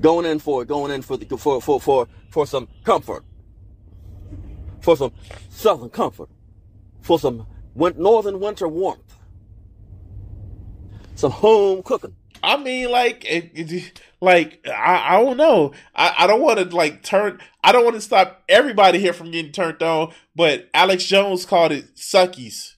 Going 0.03 0.27
in 0.27 0.39
for 0.39 0.61
it, 0.61 0.69
going 0.69 0.93
in 0.93 1.01
for 1.01 1.17
the 1.17 1.25
for 1.39 1.63
for 1.63 1.81
for 1.81 2.09
for 2.29 2.47
some 2.47 2.69
comfort. 2.85 3.25
For 4.83 4.99
some 4.99 5.13
southern 5.49 5.89
comfort. 5.89 6.29
For 7.01 7.19
some 7.19 7.47
northern 7.75 8.39
winter 8.39 8.69
warmth 8.69 9.17
some 11.15 11.31
home 11.31 11.83
cooking. 11.83 12.17
I 12.43 12.57
mean, 12.57 12.91
like, 12.91 13.25
it, 13.25 13.51
it, 13.55 14.01
like 14.21 14.67
I, 14.67 15.17
I 15.17 15.23
don't 15.23 15.37
know. 15.37 15.73
I, 15.95 16.15
I 16.19 16.27
don't 16.27 16.43
want 16.43 16.59
to 16.59 16.77
like 16.77 17.03
turn. 17.03 17.41
I 17.63 17.73
don't 17.73 17.85
want 17.85 17.97
to 17.97 18.01
stop 18.01 18.43
everybody 18.49 18.99
here 18.99 19.13
from 19.13 19.31
getting 19.31 19.53
turned 19.53 19.83
on. 19.83 20.13
But 20.35 20.69
Alex 20.75 21.05
Jones 21.05 21.47
called 21.47 21.73
it 21.73 21.97
suckies. 21.97 22.75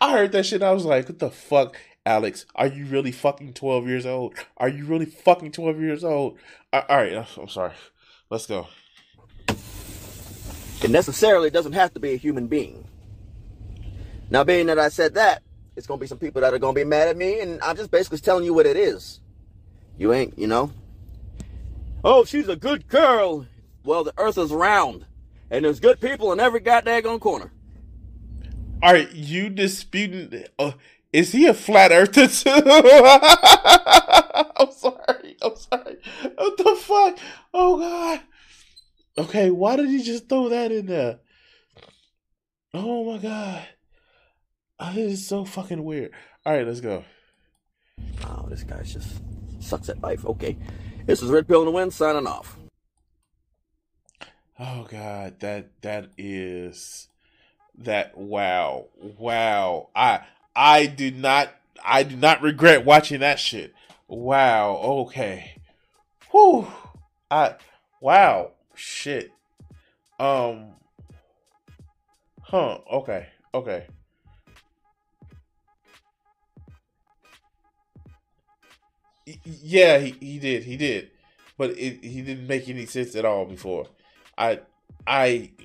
I 0.00 0.12
heard 0.12 0.32
that 0.32 0.44
shit. 0.44 0.62
I 0.62 0.72
was 0.72 0.84
like, 0.84 1.08
what 1.08 1.18
the 1.18 1.30
fuck, 1.30 1.76
Alex? 2.04 2.46
Are 2.54 2.66
you 2.66 2.84
really 2.86 3.12
fucking 3.12 3.54
twelve 3.54 3.86
years 3.86 4.06
old? 4.06 4.34
Are 4.56 4.68
you 4.68 4.84
really 4.84 5.06
fucking 5.06 5.52
twelve 5.52 5.80
years 5.80 6.04
old? 6.04 6.38
all 6.72 6.84
right, 6.90 7.14
uh, 7.14 7.24
I'm 7.40 7.48
sorry. 7.48 7.72
Let's 8.30 8.46
go. 8.46 8.66
It 10.82 10.90
necessarily 10.90 11.50
doesn't 11.50 11.72
have 11.72 11.94
to 11.94 12.00
be 12.00 12.12
a 12.12 12.16
human 12.16 12.48
being. 12.48 12.88
Now, 14.28 14.42
being 14.42 14.66
that 14.66 14.78
I 14.78 14.88
said 14.88 15.14
that, 15.14 15.43
it's 15.76 15.86
gonna 15.86 16.00
be 16.00 16.06
some 16.06 16.18
people 16.18 16.40
that 16.40 16.54
are 16.54 16.58
gonna 16.58 16.74
be 16.74 16.84
mad 16.84 17.08
at 17.08 17.16
me, 17.16 17.40
and 17.40 17.60
I'm 17.62 17.76
just 17.76 17.90
basically 17.90 18.18
telling 18.18 18.44
you 18.44 18.54
what 18.54 18.66
it 18.66 18.76
is. 18.76 19.20
You 19.98 20.12
ain't, 20.12 20.38
you 20.38 20.46
know. 20.46 20.72
Oh, 22.02 22.24
she's 22.24 22.48
a 22.48 22.56
good 22.56 22.88
girl. 22.88 23.46
Well, 23.84 24.04
the 24.04 24.14
Earth 24.18 24.38
is 24.38 24.50
round, 24.52 25.06
and 25.50 25.64
there's 25.64 25.80
good 25.80 26.00
people 26.00 26.32
in 26.32 26.40
every 26.40 26.60
goddamn 26.60 27.18
corner. 27.18 27.52
Are 28.82 28.98
you 28.98 29.48
disputing? 29.48 30.44
Uh, 30.58 30.72
is 31.12 31.32
he 31.32 31.46
a 31.46 31.54
flat 31.54 31.92
earther 31.92 32.26
too? 32.26 32.50
I'm 34.56 34.72
sorry. 34.72 35.36
I'm 35.40 35.56
sorry. 35.56 35.96
What 36.34 36.56
the 36.56 36.76
fuck? 36.80 37.18
Oh 37.54 37.78
god. 37.78 38.20
Okay, 39.16 39.50
why 39.50 39.76
did 39.76 39.88
he 39.88 40.02
just 40.02 40.28
throw 40.28 40.48
that 40.48 40.72
in 40.72 40.86
there? 40.86 41.20
Oh 42.74 43.12
my 43.12 43.18
god. 43.18 43.66
Oh, 44.80 44.92
this 44.92 45.12
is 45.12 45.26
so 45.26 45.44
fucking 45.44 45.84
weird. 45.84 46.10
All 46.44 46.52
right, 46.52 46.66
let's 46.66 46.80
go. 46.80 47.04
Oh, 48.24 48.46
this 48.48 48.64
guy's 48.64 48.92
just 48.92 49.20
sucks 49.60 49.88
at 49.88 50.02
life. 50.02 50.24
Okay. 50.24 50.56
This 51.06 51.22
is 51.22 51.30
Red 51.30 51.46
Pill 51.46 51.60
in 51.60 51.66
the 51.66 51.70
Wind 51.70 51.92
signing 51.92 52.26
off. 52.26 52.56
Oh 54.58 54.86
god, 54.88 55.40
that 55.40 55.70
that 55.82 56.10
is 56.16 57.08
that 57.78 58.16
wow. 58.16 58.86
Wow. 59.18 59.88
I 59.94 60.24
I 60.54 60.86
do 60.86 61.10
not 61.10 61.50
I 61.84 62.04
do 62.04 62.16
not 62.16 62.42
regret 62.42 62.84
watching 62.84 63.20
that 63.20 63.38
shit. 63.38 63.74
Wow. 64.06 64.76
Okay. 64.82 65.60
Whew. 66.30 66.66
I 67.30 67.56
wow. 68.00 68.52
Shit. 68.74 69.32
Um 70.18 70.74
Huh. 72.42 72.78
Okay. 72.92 73.28
Okay. 73.52 73.86
Yeah, 79.44 79.98
he, 79.98 80.10
he 80.20 80.38
did. 80.38 80.64
He 80.64 80.76
did. 80.76 81.10
But 81.56 81.70
it, 81.70 82.04
he 82.04 82.22
didn't 82.22 82.46
make 82.46 82.68
any 82.68 82.86
sense 82.86 83.14
at 83.16 83.24
all 83.24 83.44
before. 83.44 83.86
I 84.36 84.60
I 85.06 85.50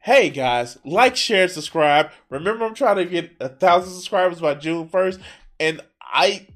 Hey 0.00 0.30
guys, 0.30 0.78
like, 0.84 1.14
share, 1.14 1.46
subscribe. 1.46 2.10
Remember, 2.28 2.64
I'm 2.64 2.74
trying 2.74 2.96
to 2.96 3.04
get 3.04 3.36
a 3.38 3.48
thousand 3.48 3.92
subscribers 3.92 4.40
by 4.40 4.54
June 4.54 4.88
1st, 4.88 5.20
and 5.60 5.80
I 6.00 6.48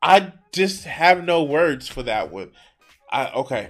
I 0.00 0.32
just 0.52 0.84
have 0.84 1.24
no 1.24 1.44
words 1.44 1.86
for 1.86 2.02
that 2.04 2.32
one. 2.32 2.52
I 3.10 3.30
okay. 3.32 3.68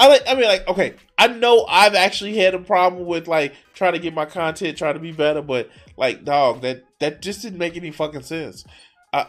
I 0.00 0.08
like 0.08 0.22
I 0.28 0.34
mean 0.34 0.44
like 0.44 0.66
okay, 0.68 0.94
I 1.16 1.28
know 1.28 1.64
I've 1.68 1.94
actually 1.94 2.36
had 2.36 2.54
a 2.54 2.58
problem 2.58 3.06
with 3.06 3.28
like 3.28 3.54
trying 3.74 3.92
to 3.92 3.98
get 3.98 4.14
my 4.14 4.26
content 4.26 4.78
trying 4.78 4.94
to 4.94 5.00
be 5.00 5.12
better, 5.12 5.42
but 5.42 5.70
like 5.96 6.24
dog, 6.24 6.62
that 6.62 6.84
that 7.00 7.22
just 7.22 7.42
didn't 7.42 7.58
make 7.58 7.76
any 7.76 7.90
fucking 7.90 8.22
sense. 8.22 8.64
A, 9.12 9.26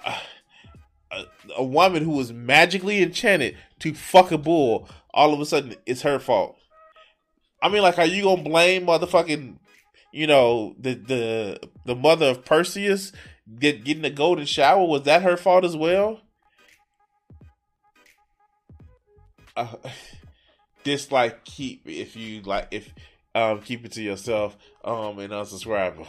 a 1.57 1.63
woman 1.63 2.03
who 2.03 2.11
was 2.11 2.31
magically 2.31 3.01
enchanted 3.01 3.57
to 3.79 3.93
fuck 3.93 4.31
a 4.31 4.37
bull, 4.37 4.89
all 5.13 5.33
of 5.33 5.39
a 5.39 5.45
sudden 5.45 5.75
it's 5.85 6.01
her 6.01 6.19
fault. 6.19 6.57
I 7.61 7.69
mean, 7.69 7.81
like, 7.81 7.97
are 7.97 8.05
you 8.05 8.23
gonna 8.23 8.43
blame 8.43 8.85
motherfucking, 8.85 9.57
you 10.11 10.27
know, 10.27 10.75
the 10.79 10.93
the 10.93 11.59
the 11.85 11.95
mother 11.95 12.27
of 12.27 12.45
Perseus 12.45 13.11
get, 13.59 13.83
getting 13.83 14.03
the 14.03 14.09
golden 14.09 14.45
shower? 14.45 14.85
Was 14.85 15.03
that 15.03 15.23
her 15.23 15.35
fault 15.35 15.65
as 15.65 15.75
well? 15.75 16.21
Uh, 19.55 19.75
just 20.83 21.11
like 21.11 21.43
keep 21.43 21.81
if 21.85 22.15
you 22.15 22.41
like 22.41 22.67
if 22.71 22.93
um 23.35 23.61
keep 23.61 23.85
it 23.85 23.91
to 23.91 24.01
yourself 24.01 24.57
um 24.83 25.19
and 25.19 25.33
unsubscribe. 25.33 26.07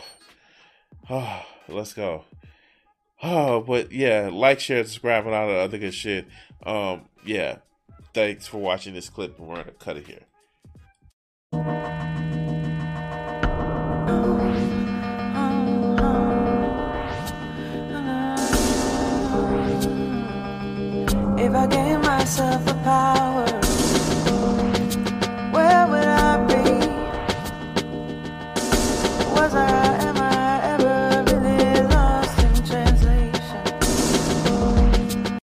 Oh, 1.11 1.42
let's 1.68 1.92
go. 1.92 2.25
Oh, 3.23 3.61
but 3.66 3.92
yeah, 3.92 4.31
like, 4.33 4.61
share, 4.61 4.85
subscribe, 4.85 5.27
and 5.27 5.35
all 5.35 5.49
the 5.49 5.55
other 5.57 5.79
good 5.79 5.94
shit. 5.94 6.27
Um, 6.64 7.03
yeah. 7.25 7.59
Thanks 8.12 8.46
for 8.46 8.59
watching 8.59 8.94
this 8.94 9.09
clip, 9.09 9.38
we're 9.38 9.57
gonna 9.57 9.70
cut 9.73 9.96
it 9.96 10.07
here. 10.07 10.25